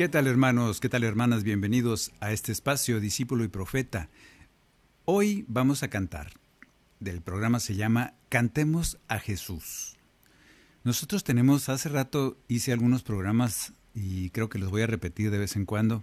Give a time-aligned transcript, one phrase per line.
[0.00, 0.80] ¿Qué tal hermanos?
[0.80, 1.42] ¿Qué tal hermanas?
[1.42, 4.08] Bienvenidos a este espacio Discípulo y Profeta.
[5.04, 6.32] Hoy vamos a cantar.
[7.00, 9.98] Del programa se llama Cantemos a Jesús.
[10.84, 15.36] Nosotros tenemos, hace rato hice algunos programas y creo que los voy a repetir de
[15.36, 16.02] vez en cuando,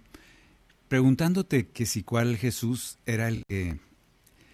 [0.86, 3.80] preguntándote que si cuál Jesús era el que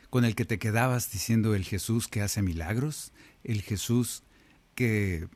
[0.09, 4.23] con el que te quedabas diciendo el Jesús que hace milagros, el Jesús
[4.75, 5.29] que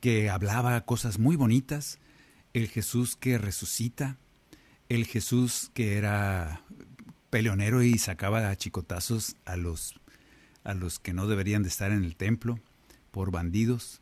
[0.00, 1.99] que hablaba cosas muy bonitas,
[2.54, 4.18] el Jesús que resucita,
[4.88, 6.64] el Jesús que era
[7.30, 9.94] peleonero y sacaba a chicotazos a los
[10.64, 12.60] a los que no deberían de estar en el templo
[13.10, 14.00] por bandidos.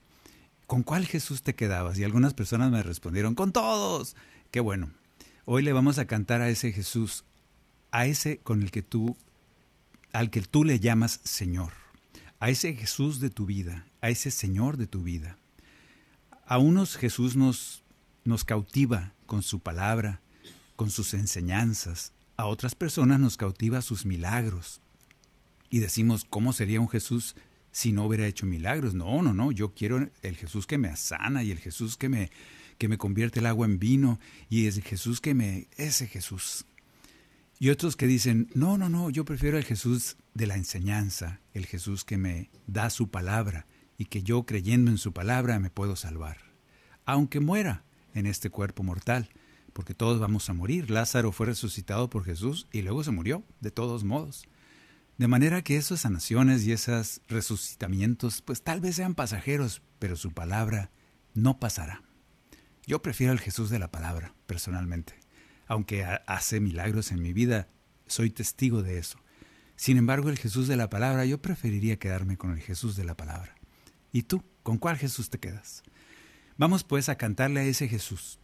[0.67, 1.99] ¿Con cuál Jesús te quedabas?
[1.99, 4.17] Y algunas personas me respondieron, con todos.
[4.51, 4.91] Qué bueno.
[5.45, 7.25] Hoy le vamos a cantar a ese Jesús,
[7.91, 9.17] a ese con el que tú,
[10.13, 11.73] al que tú le llamas Señor,
[12.39, 15.39] a ese Jesús de tu vida, a ese Señor de tu vida.
[16.45, 17.83] A unos Jesús nos,
[18.29, 20.21] nos cautiva con su palabra,
[20.77, 24.81] con sus enseñanzas, a otras personas nos cautiva sus milagros.
[25.71, 27.35] Y decimos, ¿cómo sería un Jesús
[27.73, 28.95] si no hubiera hecho milagros?
[28.95, 32.31] No, no, no, yo quiero el Jesús que me sana y el Jesús que me,
[32.77, 35.67] que me convierte el agua en vino y es Jesús que me...
[35.77, 36.67] ese Jesús.
[37.59, 41.67] Y otros que dicen, no, no, no, yo prefiero el Jesús de la enseñanza, el
[41.67, 43.67] Jesús que me da su palabra
[43.97, 46.39] y que yo creyendo en su palabra me puedo salvar.
[47.05, 49.29] Aunque muera en este cuerpo mortal,
[49.73, 50.91] porque todos vamos a morir.
[50.91, 54.49] Lázaro fue resucitado por Jesús y luego se murió, de todos modos.
[55.19, 60.33] De manera que esas sanaciones y esos resucitamientos, pues tal vez sean pasajeros, pero su
[60.33, 60.91] palabra
[61.35, 62.03] no pasará.
[62.87, 65.15] Yo prefiero el Jesús de la palabra, personalmente.
[65.67, 67.69] Aunque hace milagros en mi vida,
[68.07, 69.19] soy testigo de eso.
[69.77, 73.17] Sin embargo, el Jesús de la palabra, yo preferiría quedarme con el Jesús de la
[73.17, 73.55] palabra.
[74.13, 74.43] ¿Y tú?
[74.63, 75.83] ¿Con cuál Jesús te quedas?
[76.59, 78.41] Vamos pues a cantarle a ese Jesús.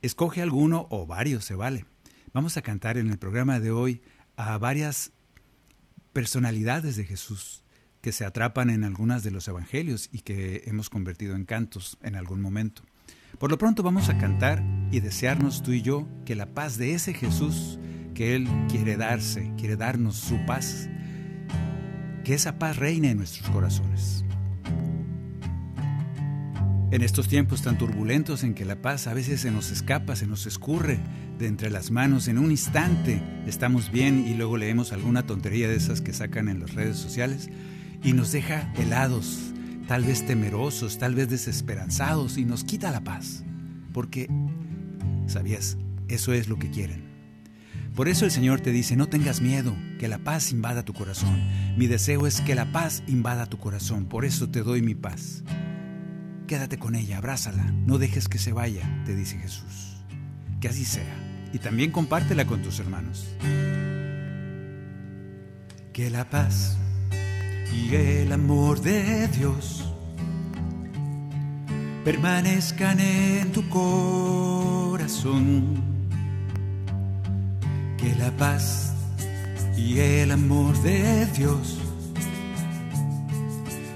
[0.00, 1.84] Escoge alguno o varios, se vale.
[2.32, 4.00] Vamos a cantar en el programa de hoy
[4.36, 5.12] a varias
[6.14, 7.62] personalidades de Jesús
[8.00, 12.16] que se atrapan en algunas de los evangelios y que hemos convertido en cantos en
[12.16, 12.84] algún momento.
[13.38, 16.94] Por lo pronto vamos a cantar y desearnos tú y yo que la paz de
[16.94, 17.78] ese Jesús
[18.14, 20.88] que Él quiere darse, quiere darnos su paz,
[22.24, 24.24] que esa paz reine en nuestros corazones.
[26.92, 30.26] En estos tiempos tan turbulentos en que la paz a veces se nos escapa, se
[30.26, 30.98] nos escurre
[31.38, 35.76] de entre las manos, en un instante estamos bien y luego leemos alguna tontería de
[35.76, 37.48] esas que sacan en las redes sociales
[38.02, 39.52] y nos deja helados,
[39.86, 43.44] tal vez temerosos, tal vez desesperanzados y nos quita la paz.
[43.92, 44.28] Porque,
[45.28, 45.76] ¿sabías?
[46.08, 47.04] Eso es lo que quieren.
[47.94, 51.40] Por eso el Señor te dice, no tengas miedo, que la paz invada tu corazón.
[51.76, 55.44] Mi deseo es que la paz invada tu corazón, por eso te doy mi paz.
[56.50, 60.02] Quédate con ella, abrázala, no dejes que se vaya, te dice Jesús.
[60.60, 61.14] Que así sea.
[61.52, 63.24] Y también compártela con tus hermanos.
[65.92, 66.76] Que la paz
[67.72, 69.94] y el amor de Dios
[72.04, 75.04] permanezcan en tu corazón.
[77.96, 78.92] Que la paz
[79.76, 81.78] y el amor de Dios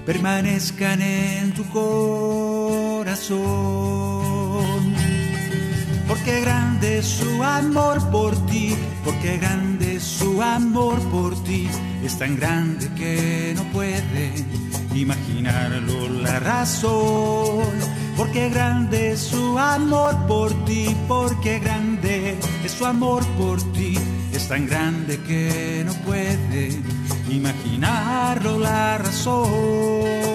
[0.05, 1.63] permanezcan en tu
[6.07, 8.75] Porque grande es su amor por ti,
[9.05, 11.69] porque grande es su amor por ti,
[12.03, 14.33] es tan grande que no puede
[14.93, 17.63] imaginarlo la razón.
[18.17, 23.97] Porque grande es su amor por ti, porque grande es su amor por ti,
[24.33, 26.81] es tan grande que no puede
[27.29, 30.34] imaginarlo la razón.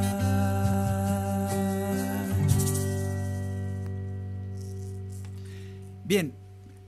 [6.11, 6.35] Bien,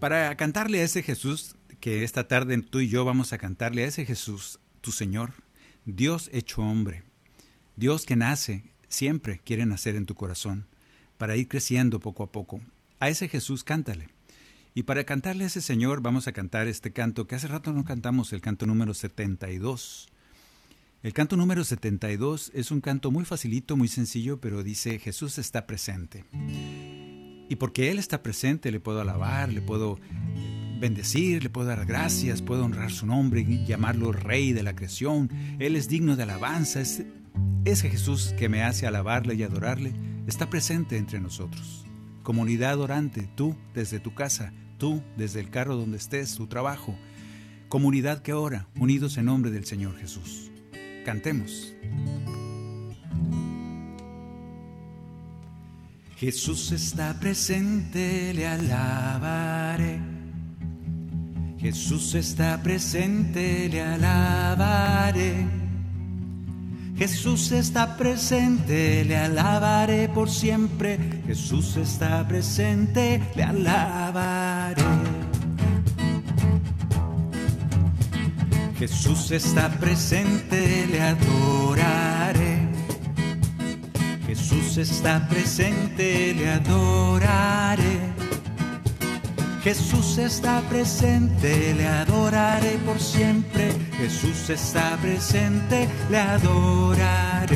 [0.02, 3.88] para cantarle a ese Jesús, que esta tarde tú y yo vamos a cantarle a
[3.88, 5.32] ese Jesús, tu Señor,
[5.86, 7.04] Dios hecho hombre,
[7.78, 10.68] Dios que nace, siempre quiere nacer en tu corazón,
[11.18, 12.60] para ir creciendo poco a poco.
[13.00, 14.10] A ese Jesús cántale.
[14.74, 17.86] Y para cantarle a ese Señor vamos a cantar este canto que hace rato no
[17.86, 20.10] cantamos, el canto número 72.
[21.02, 25.66] El canto número 72 es un canto muy facilito, muy sencillo, pero dice Jesús está
[25.66, 26.26] presente.
[27.54, 30.00] Y porque Él está presente, le puedo alabar, le puedo
[30.80, 35.30] bendecir, le puedo dar gracias, puedo honrar su nombre y llamarlo Rey de la creación.
[35.60, 36.82] Él es digno de alabanza.
[36.82, 37.04] Es,
[37.64, 39.94] ese Jesús que me hace alabarle y adorarle
[40.26, 41.86] está presente entre nosotros.
[42.24, 46.98] Comunidad orante, tú desde tu casa, tú desde el carro donde estés, tu trabajo.
[47.70, 50.50] Comunidad que ora, unidos en nombre del Señor Jesús.
[51.06, 51.76] Cantemos.
[56.24, 60.00] Jesús está presente, le alabaré.
[61.60, 65.46] Jesús está presente, le alabaré.
[66.98, 70.98] Jesús está presente, le alabaré por siempre.
[71.28, 74.82] Jesús está presente, le alabaré.
[78.80, 82.03] Jesús está presente, le adoraré.
[84.44, 88.00] Jesús está presente, le adoraré.
[89.64, 93.72] Jesús está presente, le adoraré por siempre.
[93.98, 97.48] Jesús está presente, le adoraré.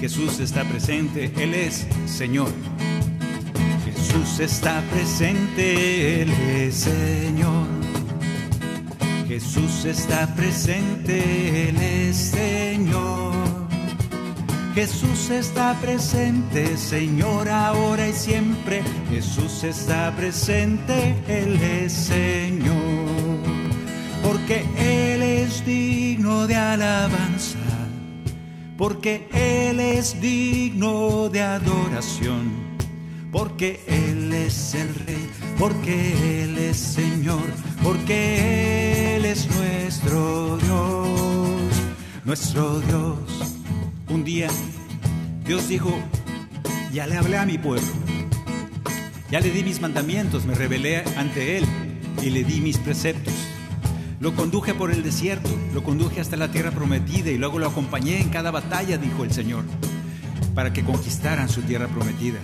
[0.00, 2.50] Jesús está presente, Él es Señor.
[3.84, 7.68] Jesús está presente, Él es Señor.
[9.28, 13.49] Jesús está presente, Él es Señor.
[14.80, 18.82] Jesús está presente, Señor, ahora y siempre.
[19.10, 22.78] Jesús está presente, Él es Señor.
[24.22, 27.58] Porque Él es digno de alabanza,
[28.78, 32.50] porque Él es digno de adoración,
[33.30, 35.28] porque Él es el Rey,
[35.58, 41.68] porque Él es Señor, porque Él es nuestro Dios,
[42.24, 43.59] nuestro Dios.
[44.10, 44.48] Un día
[45.46, 45.96] Dios dijo,
[46.92, 47.86] ya le hablé a mi pueblo,
[49.30, 51.64] ya le di mis mandamientos, me rebelé ante él
[52.20, 53.32] y le di mis preceptos.
[54.18, 58.20] Lo conduje por el desierto, lo conduje hasta la tierra prometida y luego lo acompañé
[58.20, 59.64] en cada batalla, dijo el Señor,
[60.56, 62.40] para que conquistaran su tierra prometida.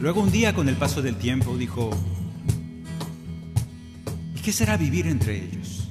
[0.00, 1.90] Luego un día con el paso del tiempo dijo,
[4.34, 5.88] ¿y qué será vivir entre ellos?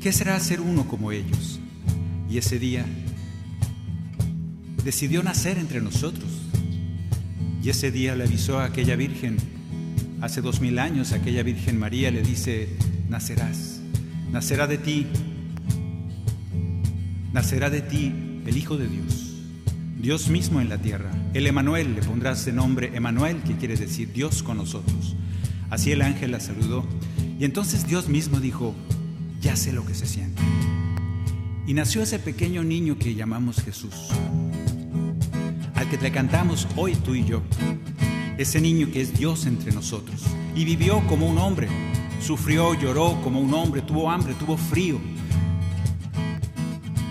[0.00, 1.53] ¿Qué será ser uno como ellos?
[2.34, 2.84] Y ese día
[4.84, 6.28] decidió nacer entre nosotros.
[7.62, 9.36] Y ese día le avisó a aquella Virgen,
[10.20, 12.70] hace dos mil años, aquella Virgen María le dice,
[13.08, 13.82] nacerás,
[14.32, 15.06] nacerá de ti,
[17.32, 18.12] nacerá de ti
[18.44, 19.36] el Hijo de Dios,
[19.96, 21.12] Dios mismo en la tierra.
[21.34, 25.14] El Emanuel, le pondrás de nombre Emanuel, que quiere decir Dios con nosotros.
[25.70, 26.84] Así el ángel la saludó.
[27.38, 28.74] Y entonces Dios mismo dijo,
[29.40, 30.42] ya sé lo que se siente.
[31.66, 33.94] Y nació ese pequeño niño que llamamos Jesús,
[35.74, 37.42] al que le cantamos hoy tú y yo.
[38.36, 40.24] Ese niño que es Dios entre nosotros.
[40.54, 41.68] Y vivió como un hombre.
[42.20, 45.00] Sufrió, lloró como un hombre, tuvo hambre, tuvo frío.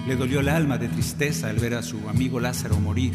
[0.08, 3.14] Le dolió el alma de tristeza al ver a su amigo Lázaro morir.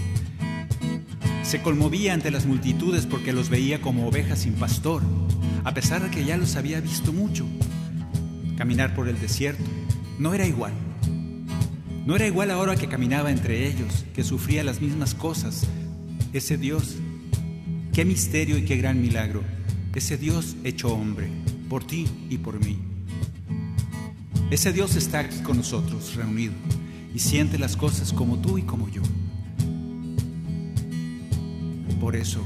[1.44, 5.02] Se conmovía ante las multitudes porque los veía como ovejas sin pastor,
[5.62, 7.46] a pesar de que ya los había visto mucho.
[8.56, 9.62] Caminar por el desierto
[10.18, 10.72] no era igual.
[12.08, 15.66] No era igual ahora que caminaba entre ellos, que sufría las mismas cosas.
[16.32, 16.96] Ese Dios,
[17.92, 19.42] qué misterio y qué gran milagro.
[19.94, 21.28] Ese Dios hecho hombre,
[21.68, 22.78] por ti y por mí.
[24.50, 26.54] Ese Dios está aquí con nosotros, reunido,
[27.14, 29.02] y siente las cosas como tú y como yo.
[32.00, 32.42] Por eso,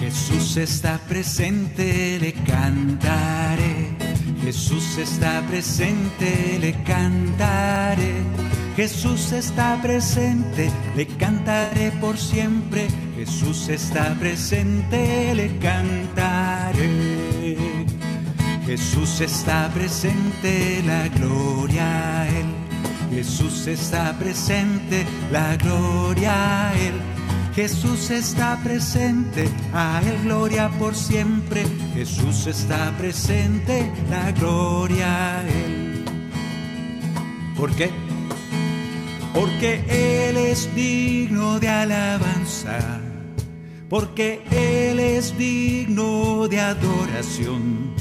[0.00, 4.03] Jesús está presente, le cantaré.
[4.44, 8.12] Jesús está presente, le cantaré.
[8.76, 12.88] Jesús está presente, le cantaré por siempre.
[13.16, 17.56] Jesús está presente, le cantaré.
[18.66, 22.46] Jesús está presente, la gloria a Él.
[23.10, 27.13] Jesús está presente, la gloria a Él.
[27.54, 31.64] Jesús está presente, a Él gloria por siempre.
[31.94, 36.04] Jesús está presente, la gloria a Él.
[37.56, 37.90] ¿Por qué?
[39.32, 43.00] Porque Él es digno de alabanza,
[43.88, 47.94] porque Él es digno de adoración,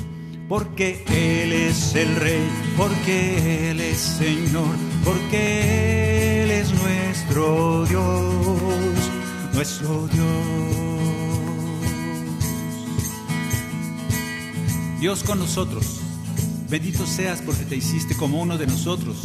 [0.49, 8.42] porque Él es el Rey, porque Él es Señor, porque Él es nuestro Dios,
[9.63, 10.25] nuestro Dios.
[14.99, 16.01] Dios con nosotros,
[16.69, 19.21] bendito seas porque te hiciste como uno de nosotros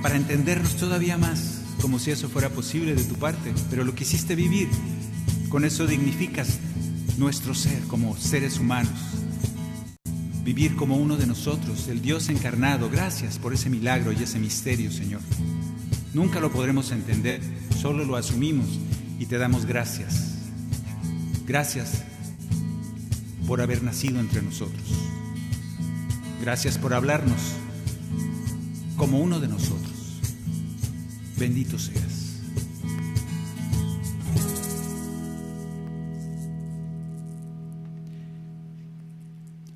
[0.00, 4.36] para entendernos todavía más, como si eso fuera posible de tu parte, pero lo quisiste
[4.36, 4.68] vivir.
[5.48, 6.60] Con eso dignificas
[7.18, 8.94] nuestro ser como seres humanos.
[10.44, 12.88] Vivir como uno de nosotros, el Dios encarnado.
[12.90, 15.20] Gracias por ese milagro y ese misterio, Señor.
[16.14, 17.40] Nunca lo podremos entender,
[17.76, 18.85] solo lo asumimos
[19.18, 20.34] y te damos gracias.
[21.46, 22.04] Gracias
[23.46, 24.82] por haber nacido entre nosotros.
[26.40, 27.54] Gracias por hablarnos
[28.96, 29.96] como uno de nosotros
[31.36, 32.24] bendito seas.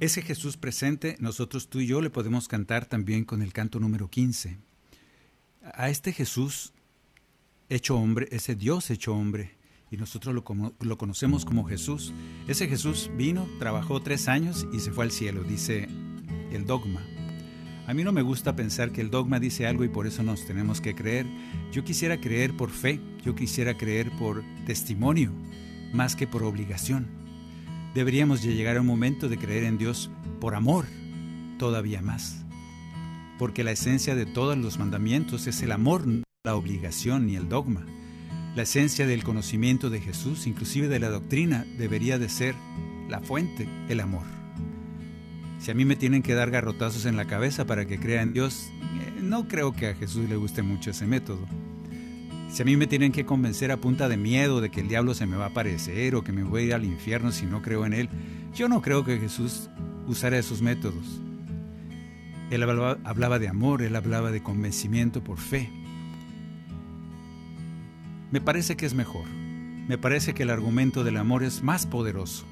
[0.01, 4.09] Ese Jesús presente, nosotros tú y yo le podemos cantar también con el canto número
[4.09, 4.57] 15.
[5.75, 6.73] A este Jesús
[7.71, 9.53] hecho hombre, ese Dios hecho hombre,
[9.91, 12.13] y nosotros lo, conocemos como Jesús.
[12.47, 15.89] Ese Jesús vino, trabajó tres años y se fue al cielo, dice
[16.53, 17.01] el dogma.
[17.87, 20.47] A mí no me gusta pensar que el dogma dice algo y por eso nos
[20.47, 21.27] tenemos que creer.
[21.73, 25.33] Yo quisiera creer por fe, yo quisiera creer por testimonio,
[25.93, 27.09] más que por obligación.
[27.95, 30.09] Deberíamos llegar a un momento de creer en Dios
[30.41, 30.87] por amor,
[31.59, 32.45] todavía más.
[33.41, 36.05] Porque la esencia de todos los mandamientos es el amor,
[36.43, 37.85] la obligación ni el dogma.
[38.57, 42.55] La esencia del conocimiento de Jesús, inclusive de la doctrina, debería de ser
[43.11, 44.25] la fuente, el amor.
[45.59, 48.33] Si a mí me tienen que dar garrotazos en la cabeza para que crea en
[48.33, 51.47] Dios, eh, no creo que a Jesús le guste mucho ese método.
[52.51, 55.13] Si a mí me tienen que convencer a punta de miedo de que el diablo
[55.13, 57.61] se me va a aparecer o que me voy a ir al infierno si no
[57.61, 58.09] creo en él,
[58.55, 59.69] yo no creo que Jesús
[60.07, 61.21] usara esos métodos.
[62.51, 65.71] Él hablaba, de amor, él hablaba de convencimiento por fe.
[68.31, 69.27] Me parece que es mejor.
[69.89, 72.47] Me parece que el argumento del amor es más poderoso.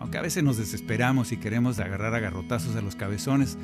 [0.00, 3.56] Aunque a veces nos desesperamos y queremos agarrar a garrotazos a los cabezones,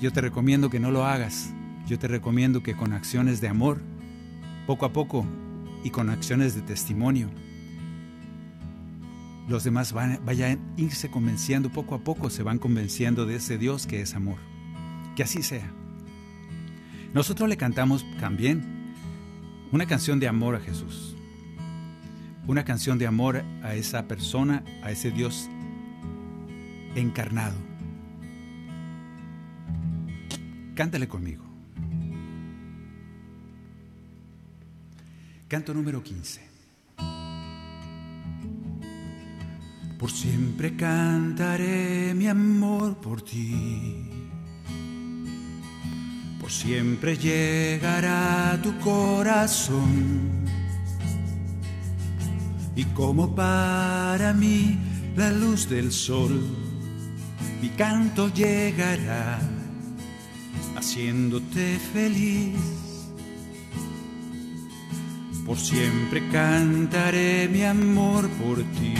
[0.00, 1.52] yo te recomiendo que no lo hagas.
[1.86, 3.80] Yo te recomiendo que con acciones de amor,
[4.66, 5.24] poco a poco
[5.84, 7.30] y con acciones de testimonio,
[9.46, 13.56] los demás van, vayan a irse convenciendo poco a poco, se van convenciendo de ese
[13.56, 14.38] Dios que es amor.
[15.14, 15.70] Que así sea.
[17.14, 18.75] Nosotros le cantamos también
[19.72, 21.16] una canción de amor a Jesús
[22.46, 25.48] una canción de amor a esa persona, a ese Dios
[26.94, 27.56] encarnado.
[30.74, 31.44] Cántale conmigo.
[35.48, 36.46] Canto número 15.
[39.98, 44.05] Por siempre cantaré mi amor por ti.
[46.48, 50.46] Siempre llegará tu corazón
[52.76, 54.78] y como para mí
[55.16, 56.40] la luz del sol,
[57.62, 59.38] mi canto llegará
[60.76, 62.56] haciéndote feliz.
[65.46, 68.94] Por siempre cantaré mi amor por ti.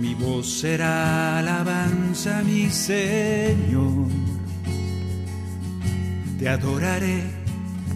[0.00, 4.21] Mi voz será alabanza, mi Señor.
[6.42, 7.22] Te adoraré,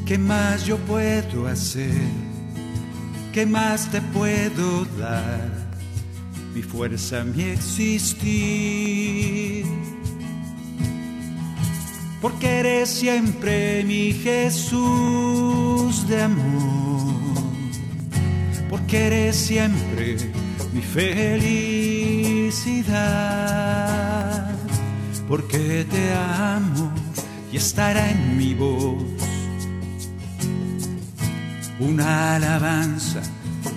[0.07, 1.91] ¿qué más yo puedo hacer?
[3.33, 5.51] ¿qué más te puedo dar?
[6.55, 8.07] Mi fuerza, mi existir.
[12.23, 17.17] Porque eres siempre mi Jesús de amor.
[18.71, 20.19] Porque eres siempre
[20.73, 21.67] mi felicidad.
[25.27, 27.06] Porque te amo
[27.57, 29.03] estará en mi voz
[31.81, 33.23] una alabanza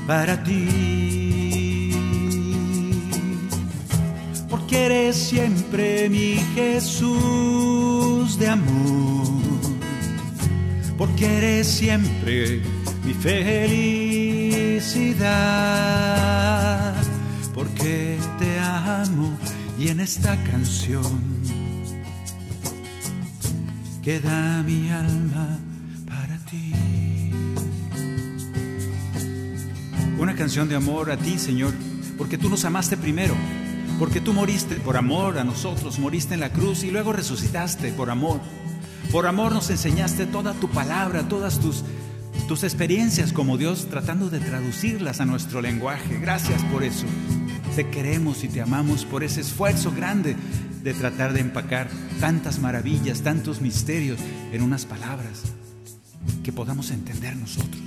[0.06, 1.94] para ti.
[4.50, 9.40] Porque eres siempre mi Jesús de amor.
[10.98, 12.62] Porque eres siempre
[13.06, 14.56] mi felicidad.
[17.54, 19.38] Porque te amo
[19.78, 21.39] y en esta canción
[24.10, 25.60] queda mi alma
[26.08, 26.74] para ti.
[30.18, 31.76] Una canción de amor a ti, Señor,
[32.18, 33.36] porque tú nos amaste primero,
[34.00, 38.10] porque tú moriste por amor a nosotros, moriste en la cruz y luego resucitaste por
[38.10, 38.42] amor.
[39.12, 41.84] Por amor nos enseñaste toda tu palabra, todas tus,
[42.48, 46.18] tus experiencias como Dios, tratando de traducirlas a nuestro lenguaje.
[46.20, 47.06] Gracias por eso.
[47.76, 50.36] Te queremos y te amamos por ese esfuerzo grande
[50.84, 54.20] de tratar de empacar tantas maravillas, tantos misterios
[54.52, 55.44] en unas palabras
[56.44, 57.82] que podamos entender nosotros.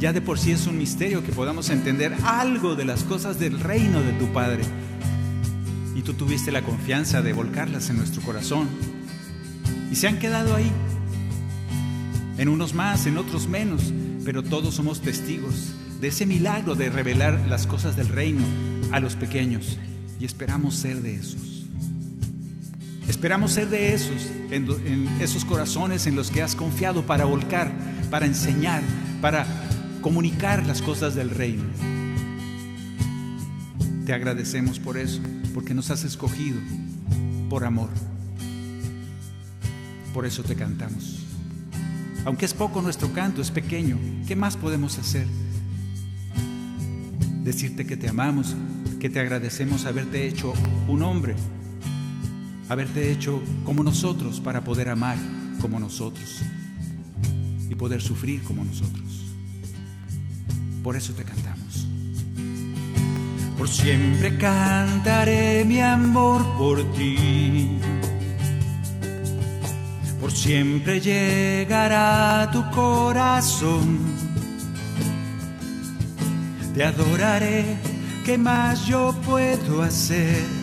[0.00, 3.60] Ya de por sí es un misterio que podamos entender algo de las cosas del
[3.60, 4.64] reino de tu Padre.
[5.94, 8.68] Y tú tuviste la confianza de volcarlas en nuestro corazón.
[9.92, 10.72] Y se han quedado ahí.
[12.36, 13.92] En unos más, en otros menos,
[14.24, 18.42] pero todos somos testigos de ese milagro de revelar las cosas del reino
[18.90, 19.78] a los pequeños.
[20.18, 21.51] Y esperamos ser de esos.
[23.08, 27.72] Esperamos ser de esos, en, esos corazones en los que has confiado para volcar,
[28.10, 28.82] para enseñar,
[29.20, 29.46] para
[30.00, 31.64] comunicar las cosas del reino.
[34.06, 35.20] Te agradecemos por eso,
[35.54, 36.58] porque nos has escogido
[37.48, 37.90] por amor.
[40.14, 41.24] Por eso te cantamos.
[42.24, 45.26] Aunque es poco nuestro canto, es pequeño, ¿qué más podemos hacer?
[47.42, 48.54] Decirte que te amamos,
[49.00, 50.52] que te agradecemos haberte hecho
[50.86, 51.34] un hombre
[52.72, 55.16] haberte hecho como nosotros para poder amar
[55.60, 56.40] como nosotros
[57.68, 59.04] y poder sufrir como nosotros.
[60.82, 61.86] Por eso te cantamos.
[63.58, 67.78] Por siempre cantaré mi amor por ti.
[70.20, 73.98] Por siempre llegará tu corazón.
[76.74, 77.76] Te adoraré,
[78.24, 80.61] ¿qué más yo puedo hacer?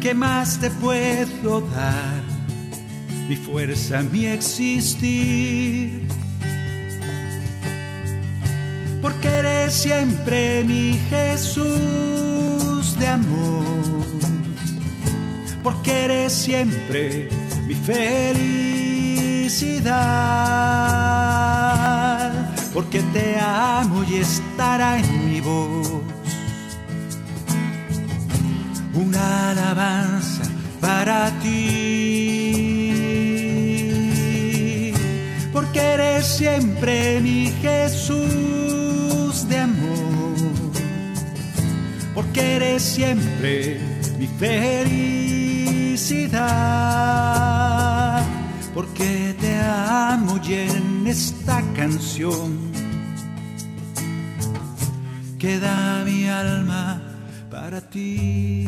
[0.00, 2.22] ¿Qué más te puedo dar?
[3.28, 6.08] Mi fuerza, mi existir.
[9.02, 13.64] Porque eres siempre mi Jesús de amor.
[15.62, 17.28] Porque eres siempre
[17.66, 18.70] mi felicidad.
[22.72, 26.09] Porque te amo y estará en mi voz
[28.94, 30.42] una alabanza
[30.80, 32.10] para ti.
[35.52, 40.00] Porque eres siempre mi Jesús de amor.
[42.14, 43.78] Porque eres siempre
[44.18, 45.40] mi felicidad.
[48.74, 52.70] Porque te amo y en esta canción
[55.38, 56.99] queda mi alma
[57.70, 58.66] para ti.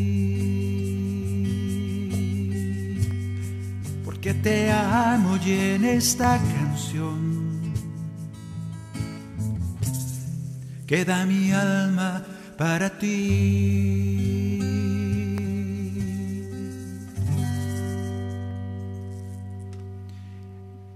[4.05, 7.75] Porque te amo y en esta canción
[10.87, 12.25] queda mi alma
[12.57, 14.61] para ti.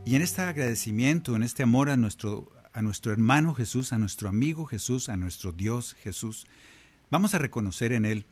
[0.05, 4.29] Y en este agradecimiento, en este amor a nuestro, a nuestro hermano Jesús, a nuestro
[4.29, 6.47] amigo Jesús, a nuestro Dios Jesús,
[7.11, 8.27] Vamos a reconocer en Él.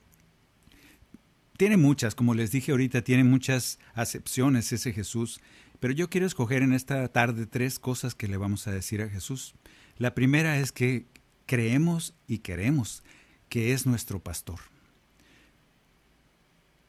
[1.56, 5.40] Tiene muchas, como les dije ahorita, tiene muchas acepciones ese Jesús,
[5.78, 9.08] pero yo quiero escoger en esta tarde tres cosas que le vamos a decir a
[9.08, 9.54] Jesús.
[9.96, 11.06] La primera es que
[11.46, 13.04] creemos y queremos
[13.48, 14.58] que es nuestro pastor.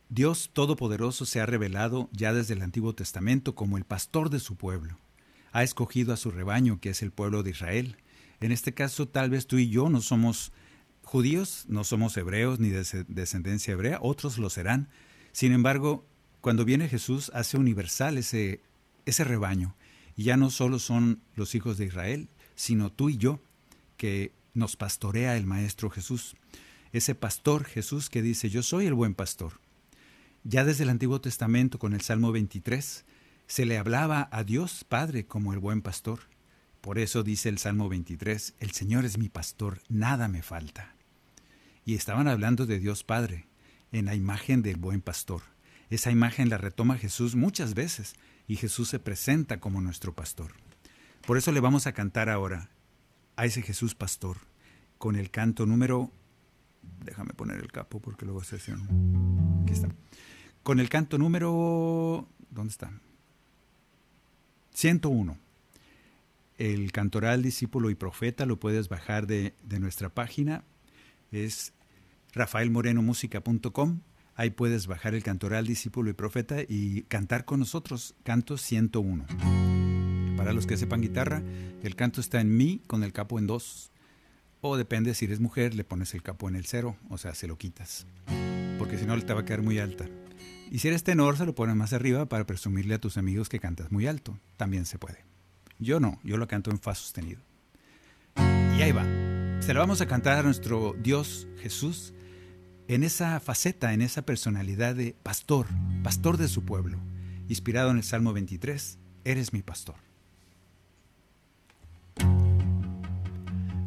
[0.09, 4.55] Dios Todopoderoso se ha revelado ya desde el Antiguo Testamento como el pastor de su
[4.55, 4.97] pueblo.
[5.51, 7.97] Ha escogido a su rebaño, que es el pueblo de Israel.
[8.39, 10.51] En este caso, tal vez tú y yo no somos
[11.05, 14.89] judíos, no somos hebreos ni de descendencia hebrea, otros lo serán.
[15.31, 16.05] Sin embargo,
[16.41, 18.61] cuando viene Jesús hace universal ese,
[19.05, 19.75] ese rebaño.
[20.17, 23.39] Y ya no solo son los hijos de Israel, sino tú y yo,
[23.97, 26.35] que nos pastorea el Maestro Jesús.
[26.91, 29.59] Ese pastor Jesús que dice, yo soy el buen pastor.
[30.43, 33.05] Ya desde el Antiguo Testamento, con el Salmo 23,
[33.47, 36.21] se le hablaba a Dios Padre como el buen pastor.
[36.81, 40.94] Por eso dice el Salmo 23, el Señor es mi pastor, nada me falta.
[41.85, 43.45] Y estaban hablando de Dios Padre,
[43.91, 45.43] en la imagen del buen pastor.
[45.89, 48.15] Esa imagen la retoma Jesús muchas veces
[48.47, 50.51] y Jesús se presenta como nuestro pastor.
[51.25, 52.69] Por eso le vamos a cantar ahora
[53.35, 54.37] a ese Jesús pastor
[54.97, 56.11] con el canto número...
[57.03, 59.89] Déjame poner el capo porque luego se Aquí está.
[60.63, 62.27] Con el canto número...
[62.49, 62.91] ¿Dónde está?
[64.73, 65.37] 101.
[66.57, 70.63] El cantoral discípulo y profeta lo puedes bajar de, de nuestra página.
[71.35, 71.73] Es
[72.33, 73.99] rafaelmorenomusica.com.
[74.35, 79.25] Ahí puedes bajar el cantoral Discípulo y Profeta y cantar con nosotros, canto 101.
[80.37, 81.41] Para los que sepan guitarra,
[81.83, 83.91] el canto está en mi con el capo en dos.
[84.61, 87.47] O depende si eres mujer, le pones el capo en el cero, o sea, se
[87.47, 88.07] lo quitas.
[88.79, 90.05] Porque si no, te va a quedar muy alta.
[90.71, 93.59] Y si eres tenor, se lo pones más arriba para presumirle a tus amigos que
[93.59, 94.39] cantas muy alto.
[94.55, 95.25] También se puede.
[95.79, 97.41] Yo no, yo lo canto en fa sostenido.
[98.37, 99.24] Y ahí va.
[99.59, 102.13] Se lo vamos a cantar a nuestro Dios Jesús
[102.87, 105.67] en esa faceta, en esa personalidad de pastor,
[106.03, 106.99] pastor de su pueblo,
[107.49, 109.95] inspirado en el Salmo 23, Eres mi pastor.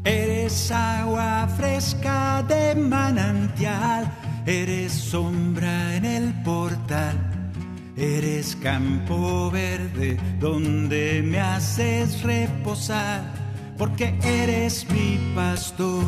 [0.05, 4.11] Eres agua fresca de manantial,
[4.47, 7.53] eres sombra en el portal,
[7.97, 13.23] eres campo verde donde me haces reposar,
[13.79, 16.03] porque eres mi pastor.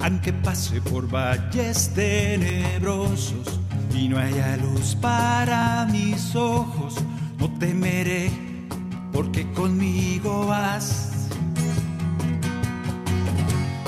[0.00, 3.60] Aunque pase por valles tenebrosos
[3.94, 6.94] y no haya luz para mis ojos,
[7.38, 8.30] no temeré
[9.12, 11.28] porque conmigo vas.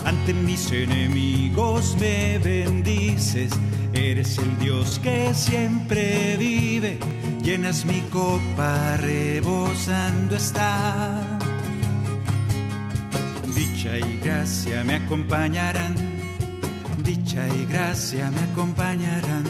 [0.04, 3.52] Ante mis enemigos me bendices,
[3.94, 6.98] eres el Dios que siempre vive,
[7.42, 11.20] llenas mi copa rebosando está.
[13.54, 15.94] Dicha y gracia me acompañarán,
[17.02, 19.44] dicha y gracia me acompañarán,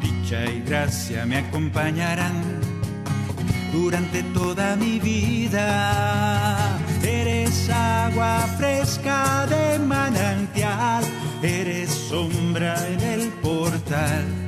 [0.00, 2.60] dicha y gracia me acompañarán
[3.72, 6.78] durante toda mi vida.
[7.02, 11.04] Eres agua fresca de manantial,
[11.42, 14.41] eres sombra en el portal,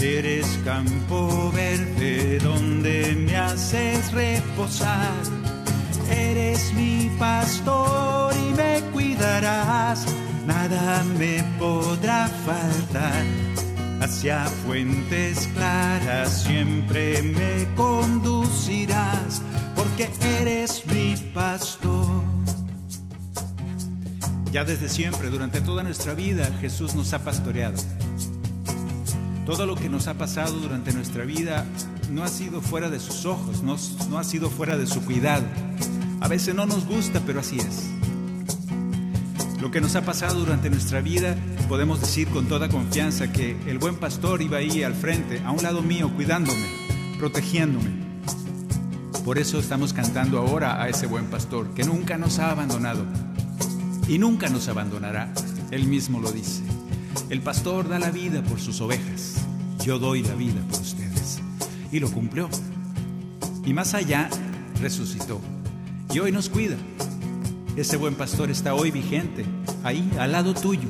[0.00, 5.12] eres campo verde donde me haces reposar.
[6.10, 10.06] Eres mi pastor y me cuidarás,
[10.46, 13.24] nada me podrá faltar
[14.00, 19.42] hacia fuentes claras siempre me conducirás,
[19.74, 20.08] porque
[20.40, 22.22] eres mi pastor.
[24.52, 27.76] Ya desde siempre, durante toda nuestra vida, Jesús nos ha pastoreado.
[29.46, 31.64] Todo lo que nos ha pasado durante nuestra vida
[32.10, 35.44] no ha sido fuera de sus ojos, no, ha sido fuera de su cuidado.
[36.20, 37.88] A veces no nos gusta, pero así es.
[39.60, 41.36] Lo que nos ha pasado durante nuestra vida,
[41.68, 45.62] podemos decir con toda confianza que el buen pastor iba ahí al frente, a un
[45.62, 46.66] lado mío, cuidándome,
[47.16, 48.04] protegiéndome.
[49.24, 53.04] Por eso estamos cantando ahora a ese buen pastor, que nunca nos ha abandonado
[54.08, 55.32] y nunca nos abandonará.
[55.70, 56.62] Él mismo lo dice.
[57.28, 59.35] El pastor da la vida por sus ovejas,
[59.86, 61.40] yo doy la vida por ustedes.
[61.90, 62.50] Y lo cumplió.
[63.64, 64.28] Y más allá,
[64.80, 65.40] resucitó.
[66.12, 66.76] Y hoy nos cuida
[67.76, 69.44] ese buen pastor está hoy vigente,
[69.84, 70.88] ahí, al lado tuyo,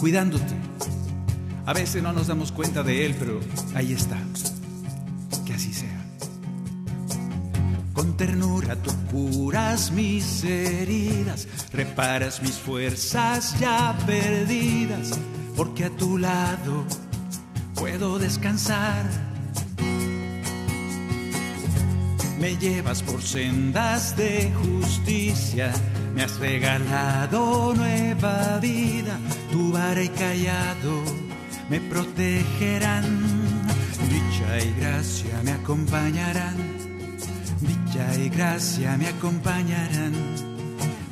[0.00, 0.54] cuidándote.
[1.64, 3.38] A veces no nos damos cuenta de Él, pero
[3.74, 4.18] ahí está.
[5.44, 6.04] Que así sea.
[7.92, 15.12] Con ternura tú curas mis heridas, reparas mis fuerzas ya perdidas,
[15.56, 16.84] porque a tu lado
[17.76, 19.04] puedo descansar.
[22.40, 25.72] Me llevas por sendas de justicia
[26.16, 29.18] me has regalado nueva vida,
[29.52, 31.02] tu vara y callado
[31.68, 33.04] me protegerán.
[34.08, 36.56] Dicha y gracia me acompañarán.
[37.60, 40.14] Dicha y gracia me acompañarán.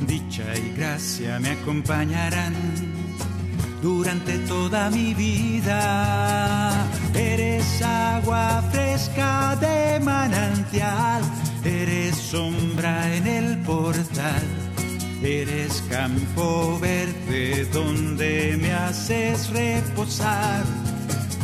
[0.07, 3.04] Dicha y gracia me acompañarán
[3.85, 5.79] durante toda mi vida.
[7.15, 11.23] Eres agua fresca de manantial,
[11.65, 14.43] eres sombra en el portal
[15.25, 20.63] Eres campo verde donde me haces reposar.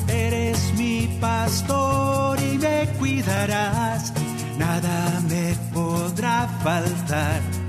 [0.07, 4.13] Eres mi pastor y me cuidarás.
[4.59, 7.60] Nada me podrá faltar.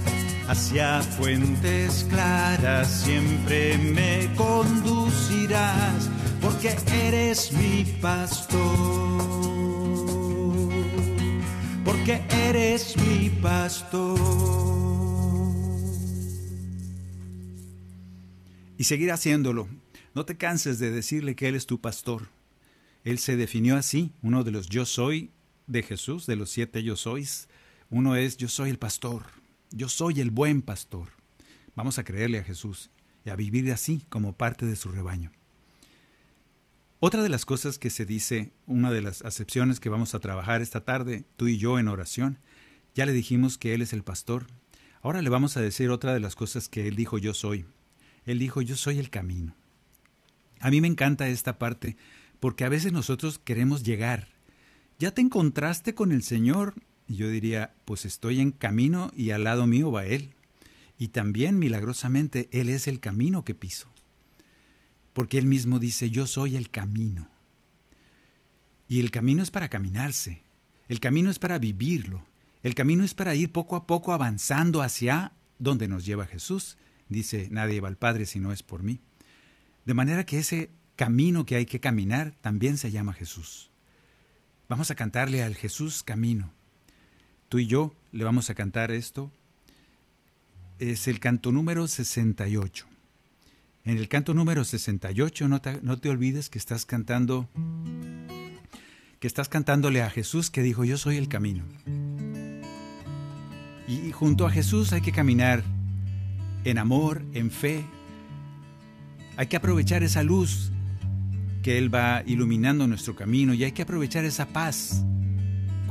[0.52, 6.10] Hacia fuentes claras siempre me conducirás,
[6.42, 8.60] porque eres mi pastor.
[11.86, 14.20] Porque eres mi pastor.
[18.78, 19.70] y seguir haciéndolo.
[20.14, 22.28] No te canses de decirle que Él es tu pastor.
[23.06, 25.32] Él se definió así, uno de los yo soy
[25.68, 27.48] de Jesús, de los siete yo sois.
[27.90, 29.24] Uno es yo soy el pastor,
[29.72, 31.10] yo soy el buen pastor.
[31.76, 32.90] Vamos a creerle a Jesús
[33.26, 35.32] y a vivir así como parte de su rebaño.
[37.00, 40.62] Otra de las cosas que se dice, una de las acepciones que vamos a trabajar
[40.62, 42.38] esta tarde, tú y yo en oración,
[42.94, 44.48] ya le dijimos que Él es el pastor.
[45.02, 47.66] Ahora le vamos a decir otra de las cosas que Él dijo yo soy.
[48.26, 49.56] Él dijo, yo soy el camino.
[50.60, 51.98] A mí me encanta esta parte
[52.40, 54.28] porque a veces nosotros queremos llegar.
[55.00, 56.76] Ya te encontraste con el Señor,
[57.16, 60.34] yo diría, pues estoy en camino y al lado mío va Él.
[60.98, 63.88] Y también milagrosamente Él es el camino que piso.
[65.14, 67.28] Porque Él mismo dice, yo soy el camino.
[68.88, 70.44] Y el camino es para caminarse,
[70.90, 72.26] el camino es para vivirlo,
[72.62, 76.78] el camino es para ir poco a poco avanzando hacia donde nos lleva Jesús.
[77.08, 79.00] Dice, nadie va al Padre si no es por mí.
[79.86, 83.72] De manera que ese camino que hay que caminar también se llama Jesús.
[84.68, 86.54] Vamos a cantarle al Jesús camino.
[87.52, 89.30] Tú y yo le vamos a cantar esto.
[90.80, 92.86] Es el canto número 68.
[93.84, 97.50] En el canto número 68 no te, no te olvides que estás cantando
[99.20, 101.66] que estás cantándole a Jesús que dijo, yo soy el camino.
[103.86, 105.62] Y junto a Jesús hay que caminar
[106.64, 107.84] en amor, en fe.
[109.36, 110.72] Hay que aprovechar esa luz
[111.64, 115.04] que Él va iluminando nuestro camino y hay que aprovechar esa paz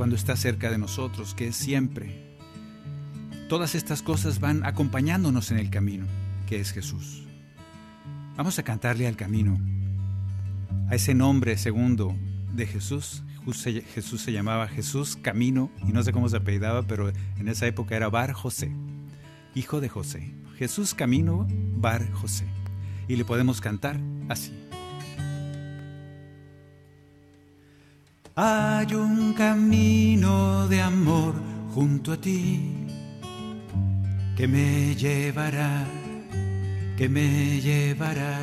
[0.01, 2.39] cuando está cerca de nosotros, que es siempre.
[3.51, 6.07] Todas estas cosas van acompañándonos en el camino,
[6.47, 7.25] que es Jesús.
[8.35, 9.61] Vamos a cantarle al camino,
[10.89, 12.17] a ese nombre segundo
[12.55, 13.23] de Jesús.
[13.95, 17.95] Jesús se llamaba Jesús Camino y no sé cómo se apellidaba, pero en esa época
[17.95, 18.73] era Bar José,
[19.55, 20.33] hijo de José.
[20.57, 22.47] Jesús Camino Bar José.
[23.07, 24.51] Y le podemos cantar así.
[28.37, 31.35] Hay un camino de amor
[31.75, 32.87] junto a ti
[34.37, 35.85] que me llevará,
[36.97, 38.38] que me llevará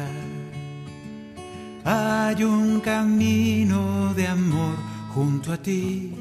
[1.89, 4.75] hay un camino de amor
[5.15, 6.11] junto a ti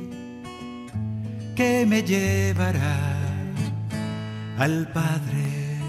[1.56, 2.96] que me llevará
[4.58, 5.80] al Padre.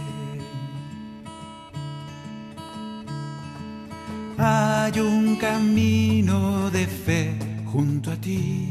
[4.40, 8.70] Hay un camino de fe junto a ti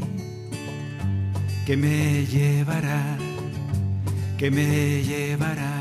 [1.65, 3.17] que me llevará,
[4.37, 5.75] que me llevará.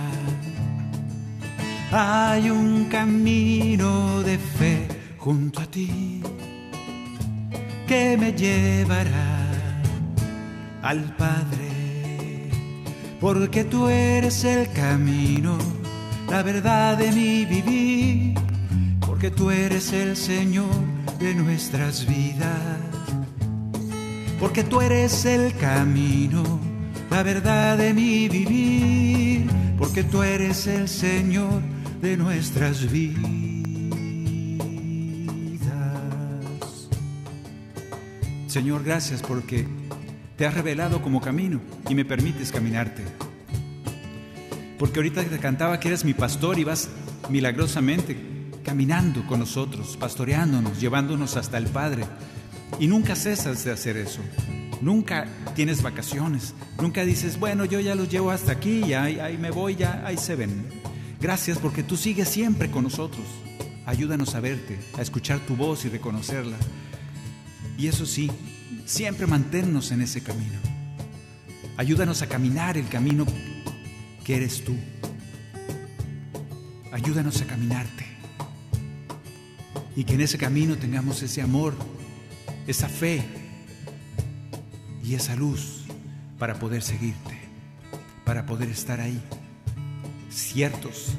[1.92, 6.22] Hay un camino de fe junto a ti
[7.86, 9.36] que me llevará
[10.82, 12.50] al Padre,
[13.20, 15.56] porque tú eres el camino,
[16.28, 18.34] la verdad de mi vivir,
[19.00, 20.74] porque tú eres el Señor
[21.20, 22.95] de nuestras vidas,
[24.56, 26.42] porque tú eres el camino,
[27.10, 31.60] la verdad de mi vivir, porque tú eres el Señor
[32.00, 33.20] de nuestras vidas.
[38.46, 39.68] Señor, gracias porque
[40.36, 43.02] te has revelado como camino y me permites caminarte.
[44.78, 46.88] Porque ahorita te cantaba que eres mi pastor y vas
[47.28, 48.16] milagrosamente
[48.64, 52.04] caminando con nosotros, pastoreándonos, llevándonos hasta el Padre.
[52.78, 54.20] Y nunca cesas de hacer eso.
[54.80, 56.54] Nunca tienes vacaciones.
[56.80, 60.02] Nunca dices, bueno, yo ya los llevo hasta aquí y ahí, ahí me voy, ya
[60.06, 60.66] ahí se ven.
[61.20, 63.24] Gracias porque tú sigues siempre con nosotros.
[63.86, 66.56] Ayúdanos a verte, a escuchar tu voz y reconocerla.
[67.78, 68.30] Y eso sí,
[68.84, 70.58] siempre manténnos en ese camino.
[71.76, 73.26] Ayúdanos a caminar el camino
[74.24, 74.74] que eres tú.
[76.92, 78.06] Ayúdanos a caminarte.
[79.94, 81.74] Y que en ese camino tengamos ese amor,
[82.66, 83.22] esa fe
[85.02, 85.84] y esa luz
[86.38, 87.38] para poder seguirte,
[88.24, 89.20] para poder estar ahí,
[90.30, 91.14] ciertos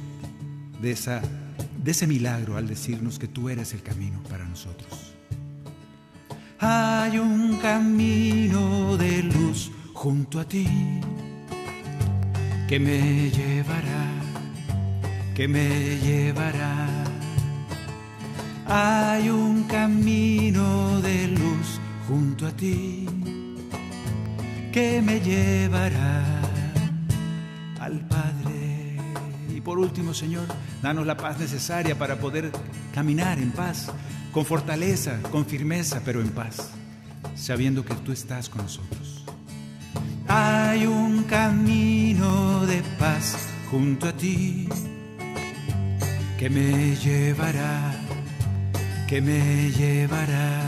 [0.81, 1.21] de, esa,
[1.83, 5.13] de ese milagro al decirnos que tú eres el camino para nosotros.
[6.59, 10.67] Hay un camino de luz junto a ti
[12.67, 14.21] que me llevará,
[15.33, 17.06] que me llevará.
[18.69, 23.05] Hay un camino de luz junto a ti
[24.71, 26.23] que me llevará
[27.79, 28.97] al Padre.
[29.55, 30.45] Y por último, Señor,
[30.81, 32.51] danos la paz necesaria para poder
[32.93, 33.91] caminar en paz
[34.31, 36.71] con fortaleza, con firmeza, pero en paz,
[37.35, 39.23] sabiendo que tú estás con nosotros.
[40.27, 44.67] Hay un camino de paz junto a ti
[46.37, 47.95] que me llevará,
[49.07, 50.61] que me llevará.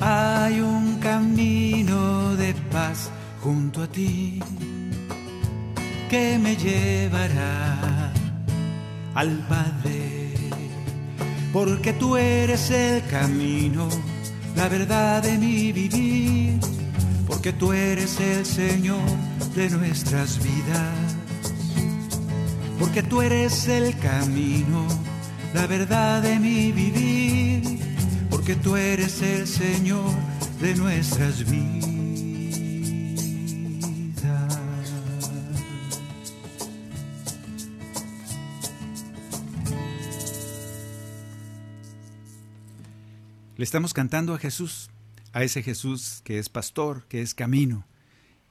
[0.00, 3.10] Hay un camino de paz
[3.42, 4.40] junto a ti
[6.08, 8.12] que me llevará
[9.14, 10.12] al Padre
[11.52, 13.88] porque tú eres el camino,
[14.56, 16.58] la verdad de mi vivir,
[17.26, 19.04] porque tú eres el Señor
[19.54, 21.16] de nuestras vidas,
[22.78, 24.86] porque tú eres el camino,
[25.54, 27.62] la verdad de mi vivir,
[28.30, 30.10] porque tú eres el Señor
[30.60, 31.92] de nuestras vidas.
[43.56, 44.90] Le estamos cantando a Jesús,
[45.32, 47.86] a ese Jesús que es pastor, que es camino.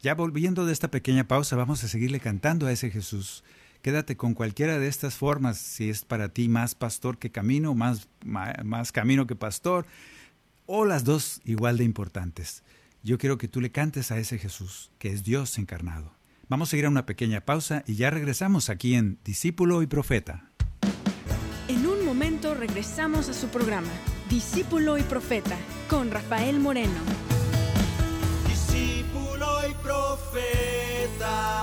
[0.01, 3.43] Ya volviendo de esta pequeña pausa, vamos a seguirle cantando a ese Jesús
[3.81, 8.07] Quédate con cualquiera de estas formas, si es para ti más pastor que camino, más,
[8.23, 9.87] más, camino que pastor,
[10.67, 12.63] o las dos igual de importantes.
[13.01, 16.13] Yo quiero que tú le cantes a ese Jesús, que es Dios encarnado.
[16.47, 20.51] Vamos a ir a una pequeña pausa y ya regresamos aquí en Discípulo y Profeta.
[21.67, 23.89] En un momento regresamos a su programa,
[24.29, 25.57] Discípulo y Profeta,
[25.89, 26.99] con Rafael Moreno.
[28.47, 31.60] Discípulo y Profeta.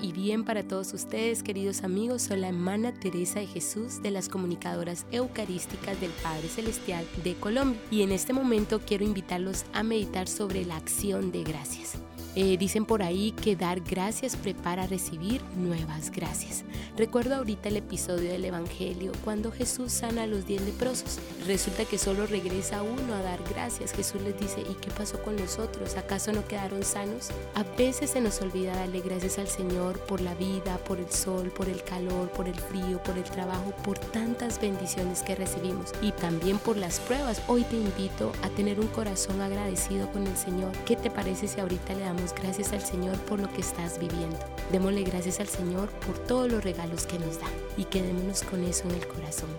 [0.00, 2.22] Y bien para todos ustedes, queridos amigos.
[2.22, 7.80] Soy la hermana Teresa de Jesús de las comunicadoras eucarísticas del Padre Celestial de Colombia.
[7.90, 11.98] Y en este momento quiero invitarlos a meditar sobre la acción de gracias.
[12.40, 16.62] Eh, dicen por ahí que dar gracias prepara recibir nuevas gracias.
[16.96, 21.18] Recuerdo ahorita el episodio del Evangelio cuando Jesús sana a los diez leprosos.
[21.48, 23.90] Resulta que solo regresa uno a dar gracias.
[23.90, 25.96] Jesús les dice, ¿y qué pasó con los otros?
[25.96, 27.30] ¿Acaso no quedaron sanos?
[27.56, 31.50] A veces se nos olvida darle gracias al Señor por la vida, por el sol,
[31.50, 36.12] por el calor, por el frío, por el trabajo, por tantas bendiciones que recibimos y
[36.12, 37.42] también por las pruebas.
[37.48, 40.70] Hoy te invito a tener un corazón agradecido con el Señor.
[40.86, 44.38] ¿Qué te parece si ahorita le damos gracias al Señor por lo que estás viviendo.
[44.72, 48.88] Démosle gracias al Señor por todos los regalos que nos da y quedémonos con eso
[48.88, 49.50] en el corazón.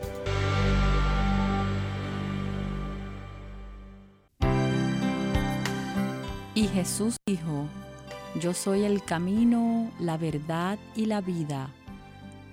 [6.55, 7.67] Y Jesús dijo,
[8.39, 11.69] yo soy el camino, la verdad y la vida.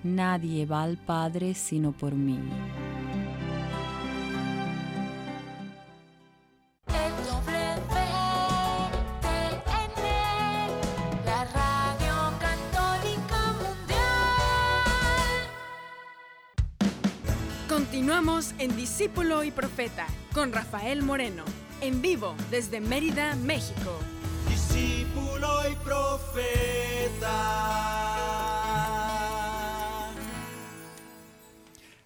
[0.03, 2.39] Nadie va al Padre sino por mí.
[18.37, 21.43] En Discípulo y Profeta con Rafael Moreno,
[21.81, 23.97] en vivo desde Mérida, México.
[24.47, 27.17] Discípulo y Profeta.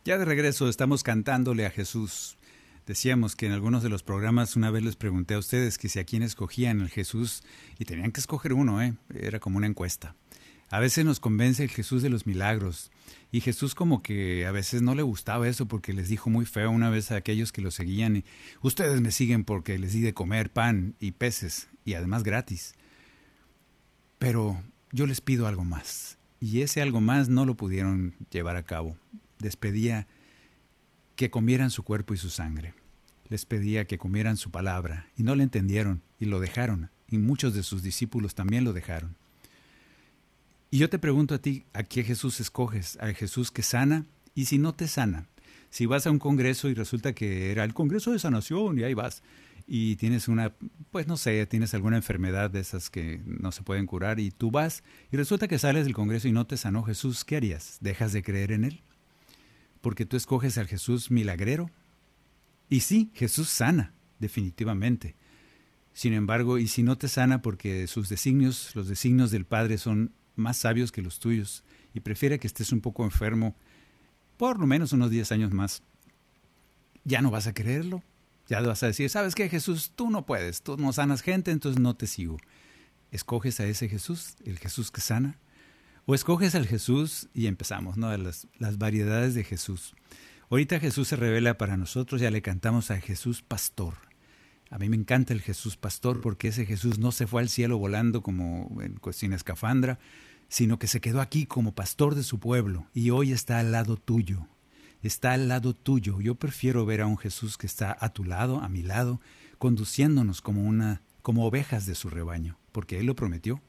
[0.06, 2.38] Ya de regreso estamos cantándole a Jesús.
[2.88, 6.00] Decíamos que en algunos de los programas una vez les pregunté a ustedes que si
[6.00, 7.44] a quién escogían el Jesús
[7.78, 8.94] y tenían que escoger uno, ¿eh?
[9.14, 10.16] era como una encuesta.
[10.72, 12.92] A veces nos convence el Jesús de los milagros
[13.30, 16.72] y Jesús como que a veces no le gustaba eso porque les dijo muy feo
[16.72, 18.24] una vez a aquellos que lo seguían,
[18.62, 22.74] ustedes me siguen porque les di de comer pan y peces y además gratis.
[24.18, 28.64] Pero yo les pido algo más y ese algo más no lo pudieron llevar a
[28.64, 28.96] cabo.
[29.40, 30.08] Les pedía
[31.18, 32.76] que comieran su cuerpo y su sangre.
[33.28, 37.54] Les pedía que comieran su palabra y no le entendieron y lo dejaron y muchos
[37.54, 39.18] de sus discípulos también lo dejaron.
[40.74, 42.98] Y yo te pregunto a ti, ¿a qué Jesús escoges?
[43.02, 44.06] ¿Al Jesús que sana?
[44.34, 45.28] Y si no te sana,
[45.70, 48.94] si vas a un congreso y resulta que era el congreso de sanación y ahí
[48.94, 49.22] vas
[49.68, 50.54] y tienes una,
[50.90, 54.50] pues no sé, tienes alguna enfermedad de esas que no se pueden curar y tú
[54.50, 54.82] vas
[55.12, 57.78] y resulta que sales del congreso y no te sanó Jesús, ¿qué harías?
[57.82, 58.82] ¿Dejas de creer en él?
[59.82, 61.70] Porque tú escoges al Jesús milagrero.
[62.70, 65.16] Y sí, Jesús sana, definitivamente.
[65.92, 70.14] Sin embargo, y si no te sana porque sus designios, los designios del Padre son
[70.42, 73.56] más sabios que los tuyos y prefiere que estés un poco enfermo
[74.42, 75.84] por lo menos unos 10 años más,
[77.04, 78.02] ya no vas a creerlo.
[78.48, 79.92] Ya vas a decir, ¿sabes qué, Jesús?
[79.96, 82.38] Tú no puedes, tú no sanas gente, entonces no te sigo.
[83.12, 85.38] ¿Escoges a ese Jesús, el Jesús que sana?
[86.08, 88.18] ¿O escoges al Jesús y empezamos, ¿no?
[88.18, 89.94] Las, las variedades de Jesús.
[90.50, 93.94] Ahorita Jesús se revela para nosotros, ya le cantamos a Jesús Pastor.
[94.72, 97.78] A mí me encanta el Jesús Pastor porque ese Jesús no se fue al cielo
[97.78, 100.00] volando como en, sin escafandra,
[100.52, 103.96] sino que se quedó aquí como pastor de su pueblo y hoy está al lado
[103.96, 104.48] tuyo.
[105.02, 106.20] Está al lado tuyo.
[106.20, 109.22] Yo prefiero ver a un Jesús que está a tu lado, a mi lado,
[109.60, 113.62] conduciéndonos como una como ovejas de su rebaño, porque él lo prometió.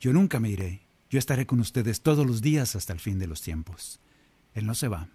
[0.00, 0.80] Yo nunca me iré.
[1.10, 4.00] Yo estaré con ustedes todos los días hasta el fin de los tiempos.
[4.54, 5.10] Él no se va.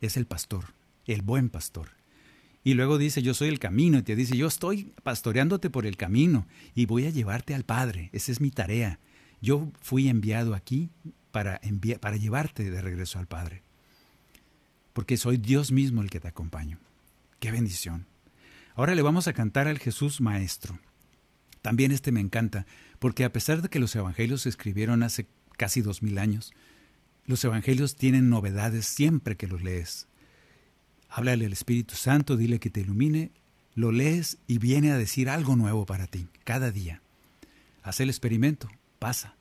[0.00, 0.74] Es el pastor,
[1.06, 1.90] el buen pastor.
[2.64, 5.96] Y luego dice, yo soy el camino, y te dice, yo estoy pastoreándote por el
[5.96, 8.10] camino y voy a llevarte al Padre.
[8.12, 8.98] Esa es mi tarea.
[9.40, 10.90] Yo fui enviado aquí
[11.30, 11.60] para,
[12.00, 13.62] para llevarte de regreso al Padre.
[14.92, 16.78] Porque soy Dios mismo el que te acompaño.
[17.38, 18.06] Qué bendición.
[18.74, 20.78] Ahora le vamos a cantar al Jesús Maestro.
[21.62, 22.66] También este me encanta,
[22.98, 25.26] porque a pesar de que los evangelios se escribieron hace
[25.56, 26.52] casi dos mil años,
[27.26, 30.08] los evangelios tienen novedades siempre que los lees.
[31.08, 33.32] Háblale al Espíritu Santo, dile que te ilumine,
[33.74, 37.02] lo lees y viene a decir algo nuevo para ti, cada día.
[37.82, 38.68] Haz el experimento,
[38.98, 39.36] pasa.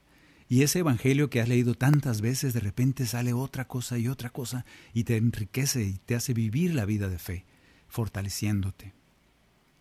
[0.49, 4.29] Y ese Evangelio que has leído tantas veces, de repente sale otra cosa y otra
[4.29, 7.45] cosa y te enriquece y te hace vivir la vida de fe,
[7.87, 8.93] fortaleciéndote.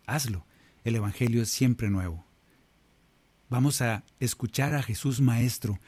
[0.05, 0.45] Hazlo.
[0.83, 2.25] El Evangelio es siempre nuevo.
[3.49, 5.79] Vamos a escuchar a Jesús Maestro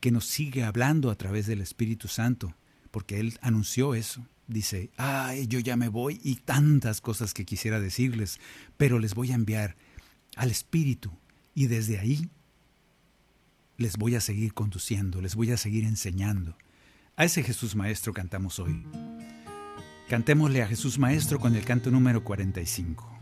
[0.00, 2.54] que nos sigue hablando a través del Espíritu Santo,
[2.90, 4.26] porque Él anunció eso.
[4.46, 8.40] Dice, ay, yo ya me voy y tantas cosas que quisiera decirles,
[8.76, 9.76] pero les voy a enviar
[10.36, 11.12] al Espíritu
[11.54, 12.30] y desde ahí
[13.78, 16.56] les voy a seguir conduciendo, les voy a seguir enseñando.
[17.16, 18.84] A ese Jesús Maestro cantamos hoy.
[20.08, 23.18] Cantémosle a Jesús Maestro con el canto número 45.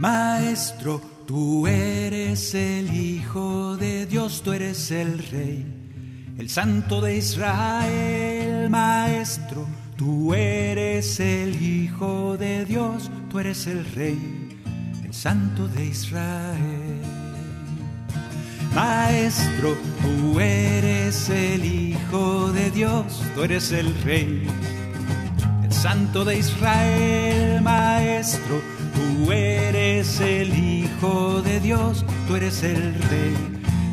[0.00, 5.66] Maestro, tú eres el Hijo de Dios, tú eres el Rey,
[6.38, 9.66] el Santo de Israel, Maestro,
[9.96, 14.47] tú eres el Hijo de Dios, tú eres el Rey,
[15.22, 17.02] Santo de Israel.
[18.72, 24.46] Maestro, tú eres el Hijo de Dios, tú eres el Rey,
[25.64, 28.62] el Santo de Israel, Maestro,
[28.94, 33.36] Tú eres el Hijo de Dios, tú eres el Rey,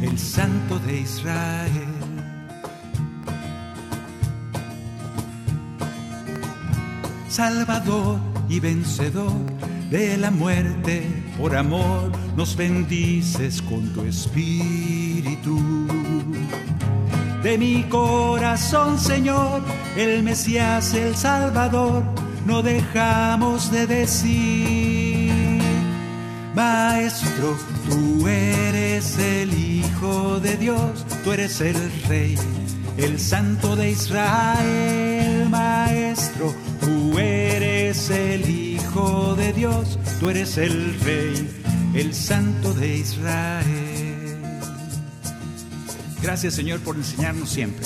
[0.03, 1.95] el Santo de Israel.
[7.27, 15.57] Salvador y vencedor de la muerte, por amor nos bendices con tu espíritu.
[17.41, 19.63] De mi corazón, Señor,
[19.95, 22.03] el Mesías, el Salvador,
[22.45, 25.31] no dejamos de decir,
[26.53, 27.55] Maestro,
[27.87, 31.77] tú eres el Hijo de Dios, tú eres el
[32.09, 32.37] Rey,
[32.97, 38.64] el Santo de Israel, Maestro, tú eres el Hijo
[38.95, 41.49] de Dios, tú eres el Rey,
[41.95, 44.37] el Santo de Israel.
[46.21, 47.85] Gracias Señor por enseñarnos siempre.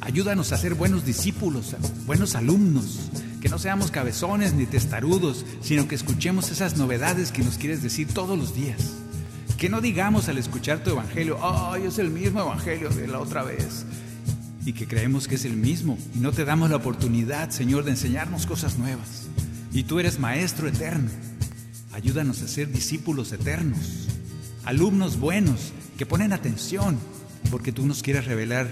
[0.00, 3.10] Ayúdanos a ser buenos discípulos, buenos alumnos,
[3.40, 8.08] que no seamos cabezones ni testarudos, sino que escuchemos esas novedades que nos quieres decir
[8.08, 8.94] todos los días.
[9.56, 13.44] Que no digamos al escuchar tu evangelio, ay, es el mismo evangelio de la otra
[13.44, 13.86] vez.
[14.66, 17.92] Y que creemos que es el mismo y no te damos la oportunidad, Señor, de
[17.92, 19.28] enseñarnos cosas nuevas.
[19.72, 21.10] Y tú eres maestro eterno.
[21.92, 24.06] Ayúdanos a ser discípulos eternos,
[24.64, 26.98] alumnos buenos que ponen atención,
[27.50, 28.70] porque tú nos quieres revelar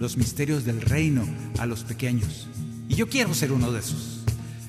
[0.00, 1.26] los misterios del reino
[1.58, 2.48] a los pequeños.
[2.88, 4.24] Y yo quiero ser uno de esos.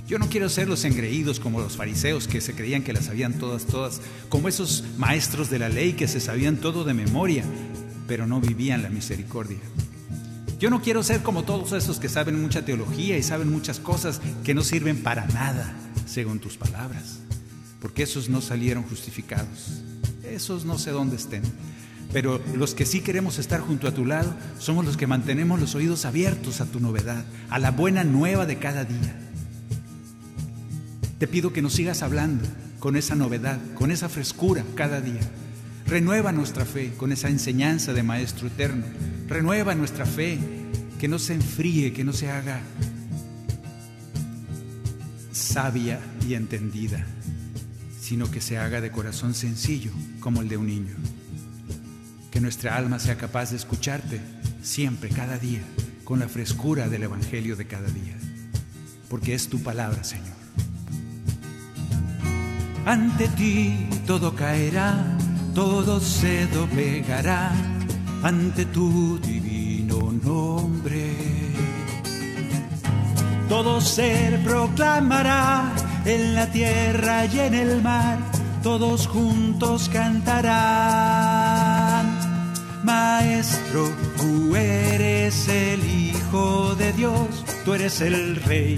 [0.08, 3.34] Yo no quiero ser los engreídos como los fariseos que se creían que las sabían
[3.34, 7.44] todas, todas, como esos maestros de la ley que se sabían todo de memoria,
[8.08, 9.58] pero no vivían la misericordia.
[10.66, 14.20] Yo no quiero ser como todos esos que saben mucha teología y saben muchas cosas
[14.44, 15.72] que no sirven para nada,
[16.08, 17.20] según tus palabras,
[17.80, 19.84] porque esos no salieron justificados.
[20.24, 21.44] Esos no sé dónde estén.
[22.12, 25.76] Pero los que sí queremos estar junto a tu lado somos los que mantenemos los
[25.76, 29.16] oídos abiertos a tu novedad, a la buena nueva de cada día.
[31.20, 32.44] Te pido que nos sigas hablando
[32.80, 35.22] con esa novedad, con esa frescura cada día.
[35.88, 38.86] Renueva nuestra fe con esa enseñanza de Maestro Eterno.
[39.28, 40.40] Renueva nuestra fe,
[41.00, 42.62] que no se enfríe, que no se haga
[45.32, 47.06] sabia y entendida,
[48.00, 50.96] sino que se haga de corazón sencillo como el de un niño
[52.36, 54.20] que nuestra alma sea capaz de escucharte
[54.62, 55.62] siempre, cada día,
[56.04, 58.18] con la frescura del Evangelio de cada día,
[59.08, 60.36] porque es tu palabra, Señor.
[62.86, 65.18] Ante ti todo caerá,
[65.56, 67.52] todo se doblegará,
[68.22, 71.16] ante tu divino nombre.
[73.48, 75.72] Todo ser proclamará
[76.04, 78.18] en la tierra y en el mar,
[78.62, 81.46] todos juntos cantarán
[82.84, 88.76] Maestro, tú eres el Hijo de Dios, tú eres el Rey,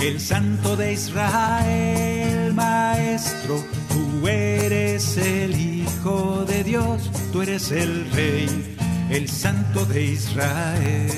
[0.00, 2.52] el Santo de Israel.
[2.54, 8.76] Maestro, tú eres el Hijo de Dios, tú eres el Rey,
[9.08, 11.10] el Santo de Israel.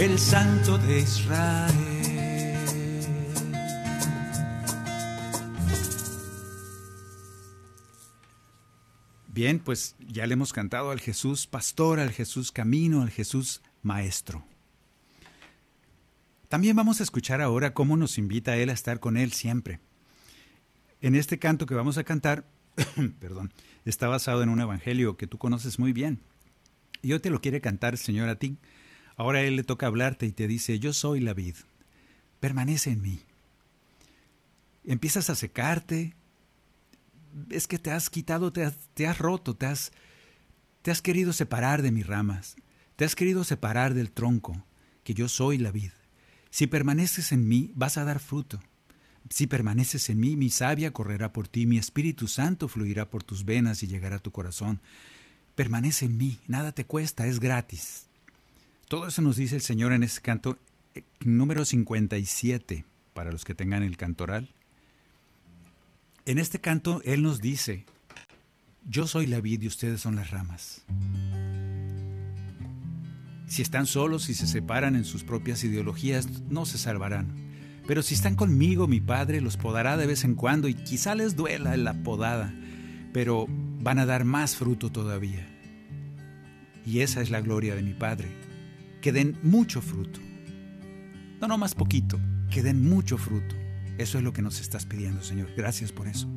[0.00, 1.72] El Santo de Israel.
[9.28, 14.44] Bien, pues ya le hemos cantado al Jesús pastor, al Jesús camino, al Jesús maestro.
[16.48, 19.78] También vamos a escuchar ahora cómo nos invita Él a estar con Él siempre.
[21.02, 22.46] En este canto que vamos a cantar,
[23.18, 23.52] perdón,
[23.84, 26.20] está basado en un evangelio que tú conoces muy bien.
[27.02, 28.56] Y hoy te lo quiere cantar, Señor, a ti.
[29.16, 31.56] Ahora Él le toca hablarte y te dice, yo soy la vid,
[32.38, 33.20] permanece en mí.
[34.84, 36.14] empiezas a secarte,
[37.50, 39.90] es que te has quitado, te has, te has roto, te has,
[40.82, 42.54] te has querido separar de mis ramas,
[42.94, 44.64] te has querido separar del tronco,
[45.02, 45.90] que yo soy la vid.
[46.50, 48.60] Si permaneces en mí, vas a dar fruto.
[49.30, 53.44] Si permaneces en mí, mi savia correrá por ti, mi Espíritu Santo fluirá por tus
[53.44, 54.80] venas y llegará a tu corazón.
[55.54, 58.06] Permanece en mí, nada te cuesta, es gratis.
[58.88, 60.58] Todo eso nos dice el Señor en ese canto
[60.94, 64.50] eh, número 57, para los que tengan el cantoral.
[66.26, 67.84] En este canto Él nos dice,
[68.88, 70.84] yo soy la vid y ustedes son las ramas.
[73.46, 77.51] Si están solos y se separan en sus propias ideologías, no se salvarán.
[77.86, 81.36] Pero si están conmigo, mi Padre los podará de vez en cuando y quizá les
[81.36, 82.54] duela la podada,
[83.12, 85.46] pero van a dar más fruto todavía.
[86.86, 88.28] Y esa es la gloria de mi Padre,
[89.00, 90.20] que den mucho fruto.
[91.40, 92.20] No, no más poquito,
[92.50, 93.56] que den mucho fruto.
[93.98, 95.50] Eso es lo que nos estás pidiendo, Señor.
[95.56, 96.28] Gracias por eso.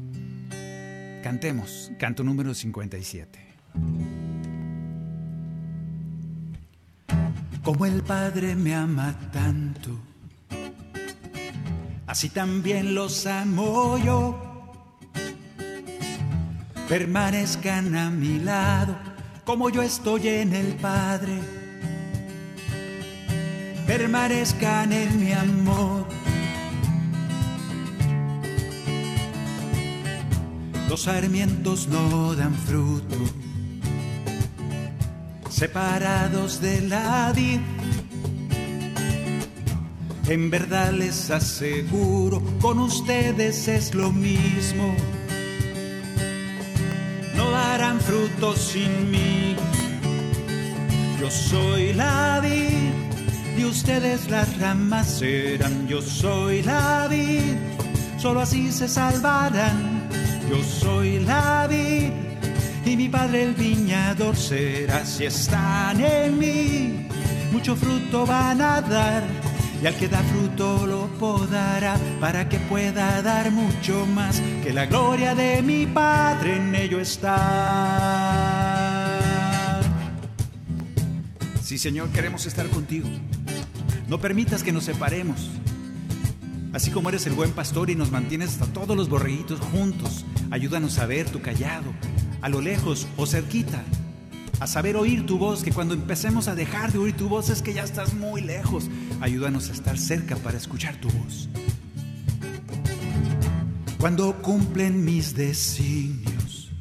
[1.23, 3.39] Cantemos, canto número 57.
[7.63, 9.99] Como el Padre me ama tanto,
[12.16, 14.39] así también los amo yo.
[16.88, 18.95] Permanezcan a mi lado,
[19.43, 21.41] como yo estoy en el Padre.
[23.86, 26.07] Permanezcan en mi amor
[30.88, 33.18] Los sarmientos no dan fruto,
[35.49, 37.74] separados de la vid.
[40.28, 44.95] En verdad les aseguro, con ustedes es lo mismo.
[47.36, 49.55] No darán fruto sin mí.
[51.19, 55.88] Yo soy la vid y ustedes las ramas serán.
[55.88, 57.55] Yo soy la vid,
[58.17, 59.95] solo así se salvarán
[60.49, 62.11] yo soy la vid
[62.86, 65.05] y mi padre el viñador será.
[65.05, 67.07] Si están en mí,
[67.51, 69.23] mucho fruto van a dar.
[69.86, 74.41] Y al que da fruto lo podará para que pueda dar mucho más.
[74.63, 78.01] Que la gloria de mi Padre en ello está.
[81.61, 83.07] Sí, Señor, queremos estar contigo.
[84.07, 85.51] No permitas que nos separemos.
[86.73, 90.97] Así como eres el buen pastor y nos mantienes hasta todos los borreguitos juntos, ayúdanos
[90.97, 91.93] a ver tu callado,
[92.41, 93.83] a lo lejos o cerquita,
[94.60, 97.62] a saber oír tu voz, que cuando empecemos a dejar de oír tu voz es
[97.62, 98.89] que ya estás muy lejos.
[99.22, 101.49] Ayúdanos a estar cerca para escuchar tu voz.
[103.99, 106.72] Cuando cumplen mis designios,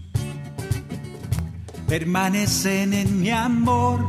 [1.87, 4.07] permanecen en mi amor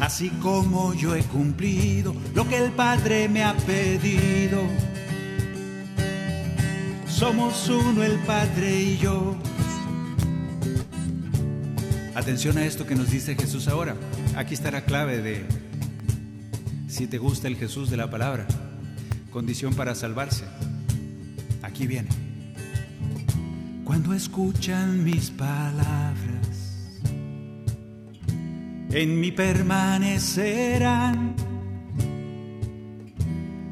[0.00, 4.60] así como yo he cumplido lo que el Padre me ha pedido.
[7.06, 9.36] Somos uno el Padre y yo.
[12.20, 13.96] Atención a esto que nos dice Jesús ahora.
[14.36, 15.42] Aquí está la clave de
[16.86, 18.46] si te gusta el Jesús de la palabra.
[19.30, 20.44] Condición para salvarse.
[21.62, 22.10] Aquí viene.
[23.84, 26.18] Cuando escuchan mis palabras
[28.92, 31.34] en mí permanecerán.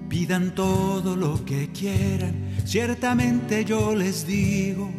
[0.08, 4.90] Pidan todo lo que quieran, ciertamente yo les digo,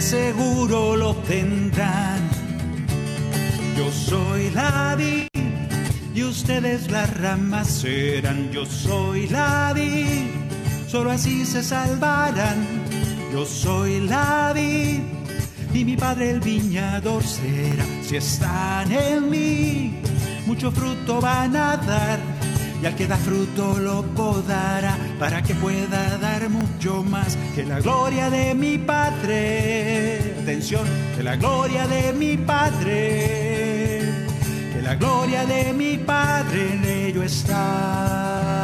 [0.00, 2.28] seguro lo tendrán.
[3.76, 5.28] Yo soy la vid
[6.14, 8.50] y ustedes las ramas serán.
[8.50, 10.26] Yo soy la vid,
[10.88, 12.66] solo así se salvarán.
[13.32, 15.00] Yo soy la vid
[15.72, 17.84] y mi padre el viñador será.
[18.02, 20.00] Si están en mí,
[20.46, 22.39] mucho fruto van a dar.
[22.82, 27.80] Y al que da fruto lo podará para que pueda dar mucho más que la
[27.80, 30.36] gloria de mi Padre.
[30.40, 34.00] Atención, que la gloria de mi Padre.
[34.72, 38.60] Que la gloria de mi Padre en ello está.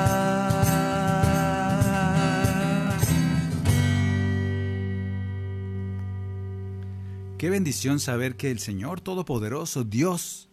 [7.36, 10.48] Qué bendición saber que el Señor Todopoderoso, Dios,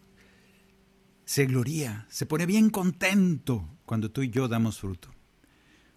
[1.24, 5.10] se gloria, se pone bien contento cuando tú y yo damos fruto.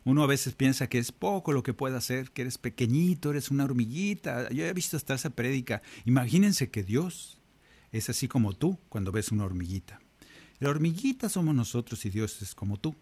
[0.04, 3.52] Uno a veces piensa que es poco lo que puede hacer, que eres pequeñito, eres
[3.52, 4.50] una hormiguita.
[4.52, 5.82] Yo he visto hasta esa prédica.
[6.06, 7.42] Imagínense que Dios
[7.92, 10.00] es así como tú cuando ves una hormiguita.
[10.60, 12.96] La hormiguita somos nosotros y Dios es como tú.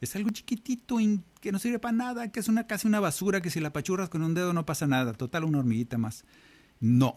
[0.00, 0.98] Es algo chiquitito
[1.40, 4.08] que no sirve para nada, que es una casi una basura, que si la pachurras
[4.08, 5.12] con un dedo no pasa nada.
[5.12, 6.24] Total, una hormiguita más.
[6.80, 7.14] No,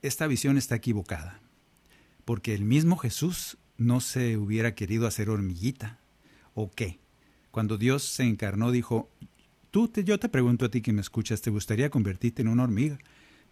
[0.00, 1.40] esta visión está equivocada,
[2.24, 5.98] porque el mismo Jesús no se hubiera querido hacer hormiguita.
[6.54, 6.98] ¿O qué?
[7.50, 9.08] Cuando Dios se encarnó, dijo,
[9.70, 12.64] tú, te, yo te pregunto a ti que me escuchas, ¿te gustaría convertirte en una
[12.64, 12.98] hormiga?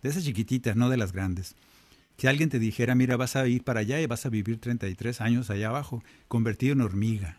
[0.03, 1.55] De esas chiquititas, no de las grandes.
[2.19, 5.21] Si alguien te dijera, mira, vas a ir para allá y vas a vivir 33
[5.21, 7.39] años allá abajo, convertido en hormiga,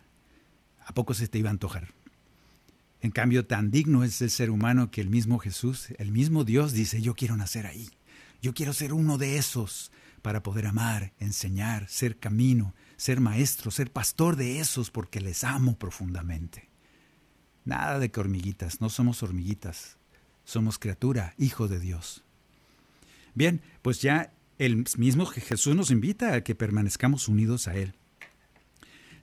[0.85, 1.89] ¿a poco se te iba a antojar?
[3.01, 6.73] En cambio, tan digno es el ser humano que el mismo Jesús, el mismo Dios
[6.73, 7.89] dice, yo quiero nacer ahí,
[8.41, 9.91] yo quiero ser uno de esos
[10.27, 15.77] para poder amar, enseñar, ser camino, ser maestro, ser pastor de esos porque les amo
[15.77, 16.67] profundamente.
[17.63, 19.95] Nada de que hormiguitas, no somos hormiguitas,
[20.43, 22.25] somos criatura, hijo de Dios.
[23.35, 27.95] Bien, pues ya el mismo Jesús nos invita a que permanezcamos unidos a Él.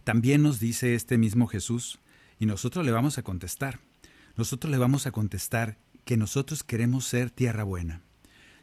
[0.04, 1.98] También nos dice este mismo Jesús,
[2.38, 3.78] y nosotros le vamos a contestar,
[4.38, 5.76] nosotros le vamos a contestar
[6.06, 8.00] que nosotros queremos ser tierra buena,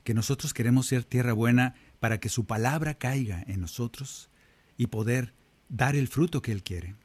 [0.03, 4.31] que nosotros queremos ser tierra buena para que su palabra caiga en nosotros
[4.75, 5.35] y poder
[5.69, 6.95] dar el fruto que Él quiere.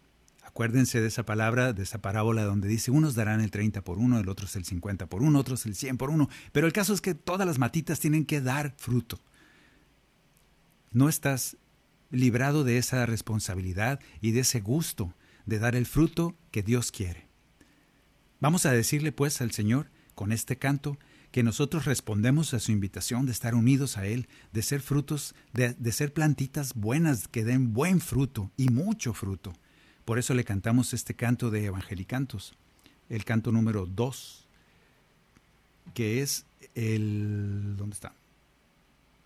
[0.43, 4.19] Acuérdense de esa palabra, de esa parábola donde dice, unos darán el 30 por uno,
[4.19, 6.95] el otro es el 50 por uno, otros el 100 por uno, pero el caso
[6.95, 9.21] es que todas las matitas tienen que dar fruto.
[10.93, 11.59] No estás
[12.11, 15.13] librado de esa responsabilidad y de ese gusto
[15.45, 17.29] de dar el fruto que Dios quiere.
[18.41, 20.97] Vamos a decirle pues al Señor con este canto
[21.37, 25.75] que nosotros respondemos a su invitación de estar unidos a Él, de ser frutos, de,
[25.75, 29.53] de, ser plantitas buenas que den buen fruto y mucho fruto.
[30.07, 32.55] Por eso le cantamos este canto de Evangelicantos,
[33.11, 34.47] el canto número 2,
[35.93, 37.75] que es el...
[37.77, 38.15] ¿Dónde está?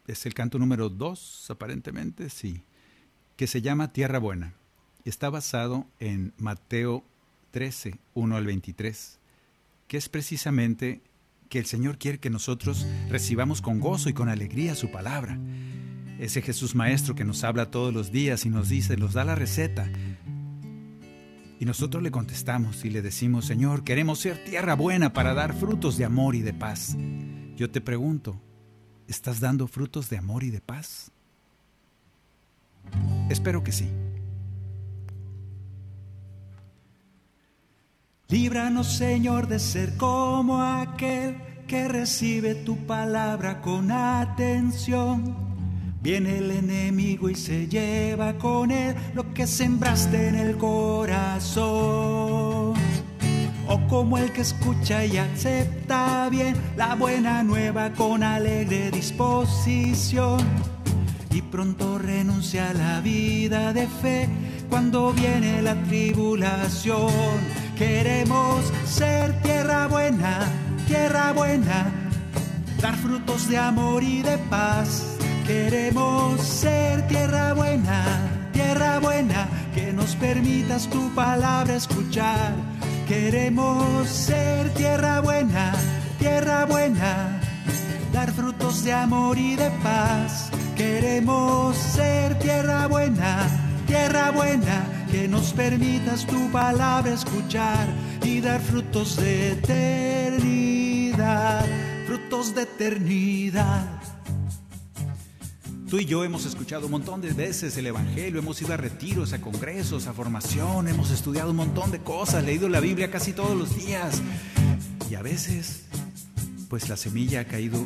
[0.09, 2.65] Es el canto número 2, aparentemente, sí,
[3.37, 4.53] que se llama Tierra Buena.
[5.05, 7.05] Está basado en Mateo
[7.53, 9.21] 13, 1 al 23,
[9.87, 11.03] que es precisamente
[11.51, 15.39] que el Señor quiere que nosotros recibamos con gozo y con alegría su palabra.
[16.21, 19.35] Ese Jesús Maestro que nos habla todos los días y nos dice, nos da la
[19.35, 19.91] receta.
[21.59, 25.99] Y nosotros le contestamos y le decimos, Señor, queremos ser tierra buena para dar frutos
[25.99, 26.97] de amor y de paz.
[27.57, 28.41] Yo te pregunto,
[29.09, 31.11] ¿estás dando frutos de amor y de paz?
[33.29, 33.91] Espero que sí.
[38.31, 45.35] Líbranos, Señor, de ser como aquel que recibe tu palabra con atención.
[46.01, 51.65] Viene el enemigo y se lleva con él lo que sembraste en el corazón.
[53.67, 60.39] O como el que escucha y acepta bien la buena nueva con alegre disposición.
[61.33, 64.29] Y pronto renuncia a la vida de fe
[64.69, 67.11] cuando viene la tribulación
[67.81, 70.47] Queremos ser tierra buena,
[70.87, 71.91] tierra buena,
[72.79, 75.17] dar frutos de amor y de paz.
[75.47, 78.05] Queremos ser tierra buena,
[78.53, 82.53] tierra buena, que nos permitas tu palabra escuchar.
[83.09, 85.73] Queremos ser tierra buena,
[86.19, 87.41] tierra buena,
[88.13, 90.51] dar frutos de amor y de paz.
[90.77, 93.47] Queremos ser tierra buena,
[93.87, 97.87] tierra buena que nos permitas tu palabra escuchar
[98.25, 101.65] y dar frutos de eternidad,
[102.07, 104.01] frutos de eternidad.
[105.89, 109.33] Tú y yo hemos escuchado un montón de veces el Evangelio, hemos ido a retiros,
[109.33, 113.59] a congresos, a formación, hemos estudiado un montón de cosas, leído la Biblia casi todos
[113.59, 114.23] los días.
[115.11, 115.87] Y a veces,
[116.69, 117.85] pues la semilla ha caído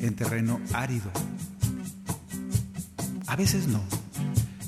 [0.00, 1.10] en terreno árido.
[3.26, 3.82] A veces no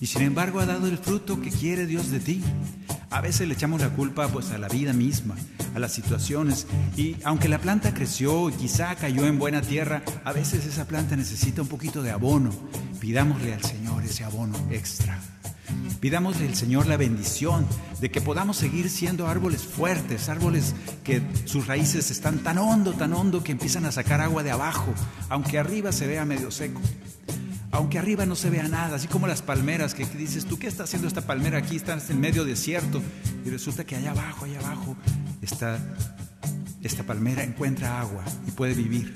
[0.02, 2.42] y sin embargo ha dado el fruto que quiere Dios de ti.
[3.10, 5.36] A veces le echamos la culpa pues a la vida misma,
[5.76, 10.32] a las situaciones y aunque la planta creció y quizá cayó en buena tierra, a
[10.32, 12.50] veces esa planta necesita un poquito de abono.
[12.98, 15.20] Pidámosle al Señor ese abono extra.
[16.00, 17.64] Pidámosle al Señor la bendición
[18.00, 20.74] de que podamos seguir siendo árboles fuertes, árboles
[21.04, 24.92] que sus raíces están tan hondo, tan hondo que empiezan a sacar agua de abajo,
[25.28, 26.80] aunque arriba se vea medio seco
[27.72, 30.84] aunque arriba no se vea nada, así como las palmeras que dices, ¿tú qué está
[30.84, 31.74] haciendo esta palmera aquí?
[31.74, 33.02] Estás en medio desierto
[33.44, 34.94] y resulta que allá abajo, allá abajo,
[35.40, 35.78] está,
[36.82, 39.14] esta palmera encuentra agua y puede vivir.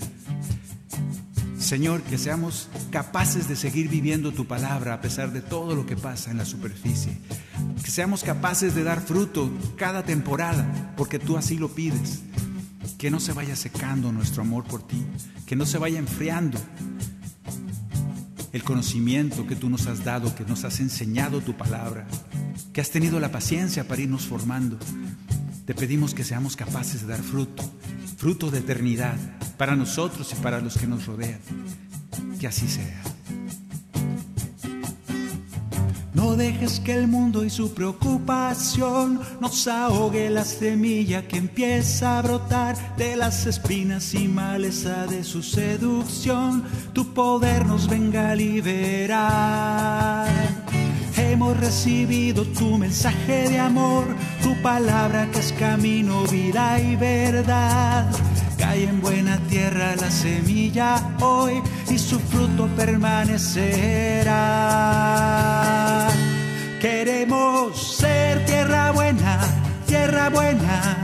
[1.59, 5.97] Señor, que seamos capaces de seguir viviendo tu palabra a pesar de todo lo que
[5.97, 7.19] pasa en la superficie.
[7.85, 12.23] Que seamos capaces de dar fruto cada temporada, porque tú así lo pides.
[12.97, 15.05] Que no se vaya secando nuestro amor por ti,
[15.45, 16.59] que no se vaya enfriando,
[18.57, 22.07] el conocimiento que tú nos has dado, que nos has enseñado tu palabra,
[22.73, 24.79] que has tenido la paciencia para irnos formando.
[25.67, 27.63] Te pedimos que seamos capaces de dar fruto,
[28.17, 29.17] fruto de eternidad,
[29.59, 31.41] para nosotros y para los que nos rodean.
[32.41, 33.06] Que así sea.
[36.17, 42.23] No dejes que el mundo y su preocupación nos ahogue la semilla que empieza a
[42.23, 46.65] brotar de las espinas y maleza de su seducción.
[46.95, 50.27] Tu poder nos venga a liberar.
[51.19, 54.07] Hemos recibido tu mensaje de amor,
[54.43, 58.11] tu palabra que es camino, vida y verdad.
[58.57, 61.61] Cae en buena tierra la semilla hoy
[61.91, 65.56] y su fruto permanecerá.
[66.81, 69.41] Queremos ser tierra buena,
[69.87, 70.97] tierra buena,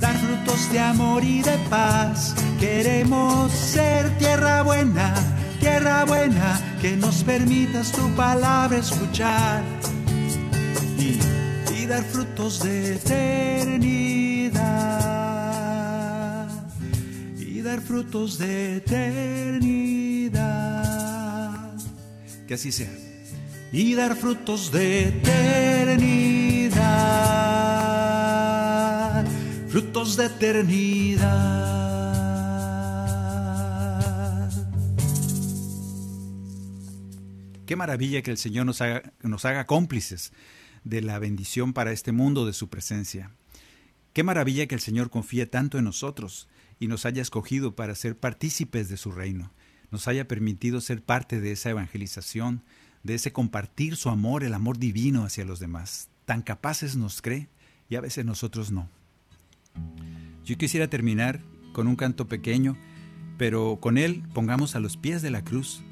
[0.00, 2.34] dar frutos de amor y de paz.
[2.58, 5.14] Queremos ser tierra buena,
[5.60, 9.62] tierra buena, que nos permitas tu palabra escuchar
[10.98, 11.20] y,
[11.74, 14.04] y dar frutos de eternidad
[17.64, 19.74] dar frutos de eternidad.
[22.46, 23.03] Que así sea.
[23.76, 25.66] Y dar frutos de eternidad.
[29.66, 31.74] Frutos de eternidad.
[37.66, 40.32] Qué maravilla que el Señor nos haga, nos haga cómplices
[40.84, 43.32] de la bendición para este mundo de su presencia.
[44.12, 46.46] Qué maravilla que el Señor confíe tanto en nosotros
[46.78, 49.52] y nos haya escogido para ser partícipes de su reino,
[49.90, 52.62] nos haya permitido ser parte de esa evangelización,
[53.04, 56.08] de ese compartir su amor, el amor divino hacia los demás.
[56.24, 57.48] Tan capaces nos cree
[57.88, 58.88] y a veces nosotros no.
[60.44, 61.40] Yo quisiera terminar
[61.72, 62.76] con un canto pequeño,
[63.38, 65.82] pero con él pongamos a los pies de la cruz,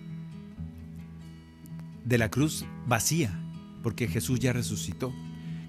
[2.05, 3.39] de la cruz vacía,
[3.83, 5.13] porque Jesús ya resucitó,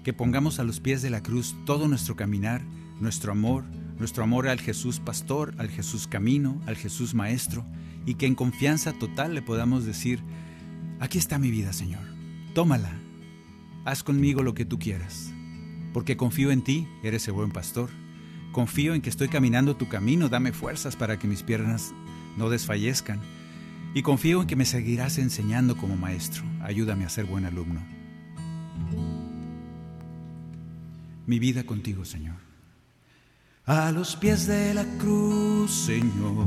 [0.02, 2.62] que pongamos a los pies de la cruz todo nuestro caminar,
[3.00, 3.64] nuestro amor,
[3.98, 7.64] nuestro amor al Jesús Pastor, al Jesús Camino, al Jesús Maestro,
[8.06, 10.22] y que en confianza total le podamos decir,
[11.00, 12.02] aquí está mi vida, Señor,
[12.54, 12.92] tómala,
[13.84, 15.32] haz conmigo lo que tú quieras,
[15.92, 17.90] porque confío en ti, eres el buen pastor,
[18.52, 21.92] confío en que estoy caminando tu camino, dame fuerzas para que mis piernas
[22.36, 23.20] no desfallezcan,
[23.94, 27.80] y confío en que me seguirás enseñando como maestro, ayúdame a ser buen alumno.
[31.26, 32.36] Mi vida contigo, Señor.
[33.66, 36.46] A los pies de la cruz, Señor.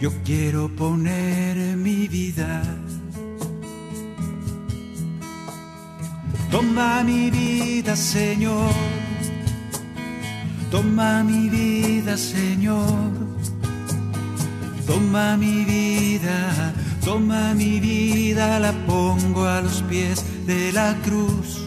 [0.00, 2.62] yo quiero poner mi vida.
[6.50, 8.70] Toma mi vida, Señor.
[10.70, 13.26] Toma mi vida, Señor.
[14.86, 16.72] Toma mi vida,
[17.04, 21.64] toma mi vida, la pongo a los pies de la cruz.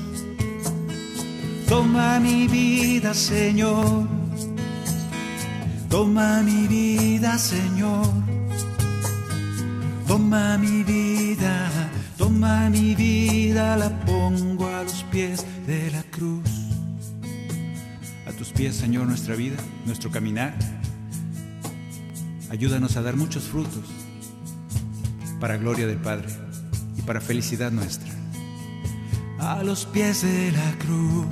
[1.68, 4.19] Toma mi vida, Señor
[5.90, 8.06] Toma mi vida, Señor.
[10.08, 11.70] Toma mi vida,
[12.16, 16.50] toma mi vida, la pongo a los pies de la cruz.
[18.28, 20.54] A tus pies, Señor, nuestra vida, nuestro caminar.
[22.52, 23.86] Ayúdanos a dar muchos frutos
[25.40, 26.28] para gloria del Padre
[26.98, 28.12] y para felicidad nuestra.
[29.40, 31.26] A los pies de la cruz.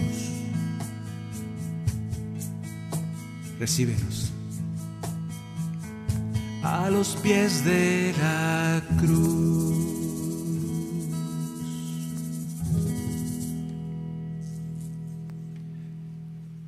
[3.59, 4.26] Recíbenos
[6.67, 9.77] a los pies de la cruz.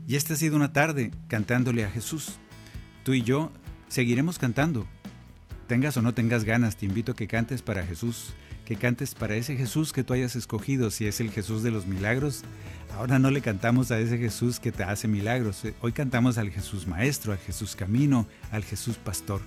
[0.08, 2.38] Y esta ha sido una tarde cantándole a Jesús.
[3.04, 3.52] Tú y yo
[3.90, 4.88] seguiremos cantando.
[5.68, 8.34] Tengas o no tengas ganas, te invito a que cantes para Jesús,
[8.66, 11.86] que cantes para ese Jesús que tú hayas escogido, si es el Jesús de los
[11.86, 12.44] milagros.
[12.96, 16.88] Ahora no le cantamos a ese Jesús que te hace milagros, hoy cantamos al Jesús
[16.88, 19.42] Maestro, al Jesús Camino, al Jesús Pastor.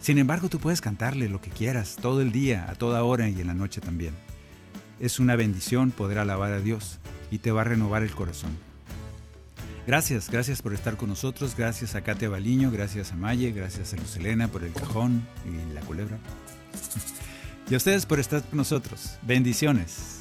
[0.00, 3.40] Sin embargo, tú puedes cantarle lo que quieras, todo el día, a toda hora y
[3.40, 4.14] en la noche también.
[5.00, 6.98] Es una bendición poder alabar a Dios
[7.30, 8.50] y te va a renovar el corazón.
[9.86, 13.96] Gracias, gracias por estar con nosotros, gracias a Katia Baliño, gracias a Maye, gracias a
[13.96, 16.18] Luz Elena por el cajón y la culebra.
[17.70, 19.18] Y a ustedes por estar con nosotros.
[19.22, 20.20] Bendiciones.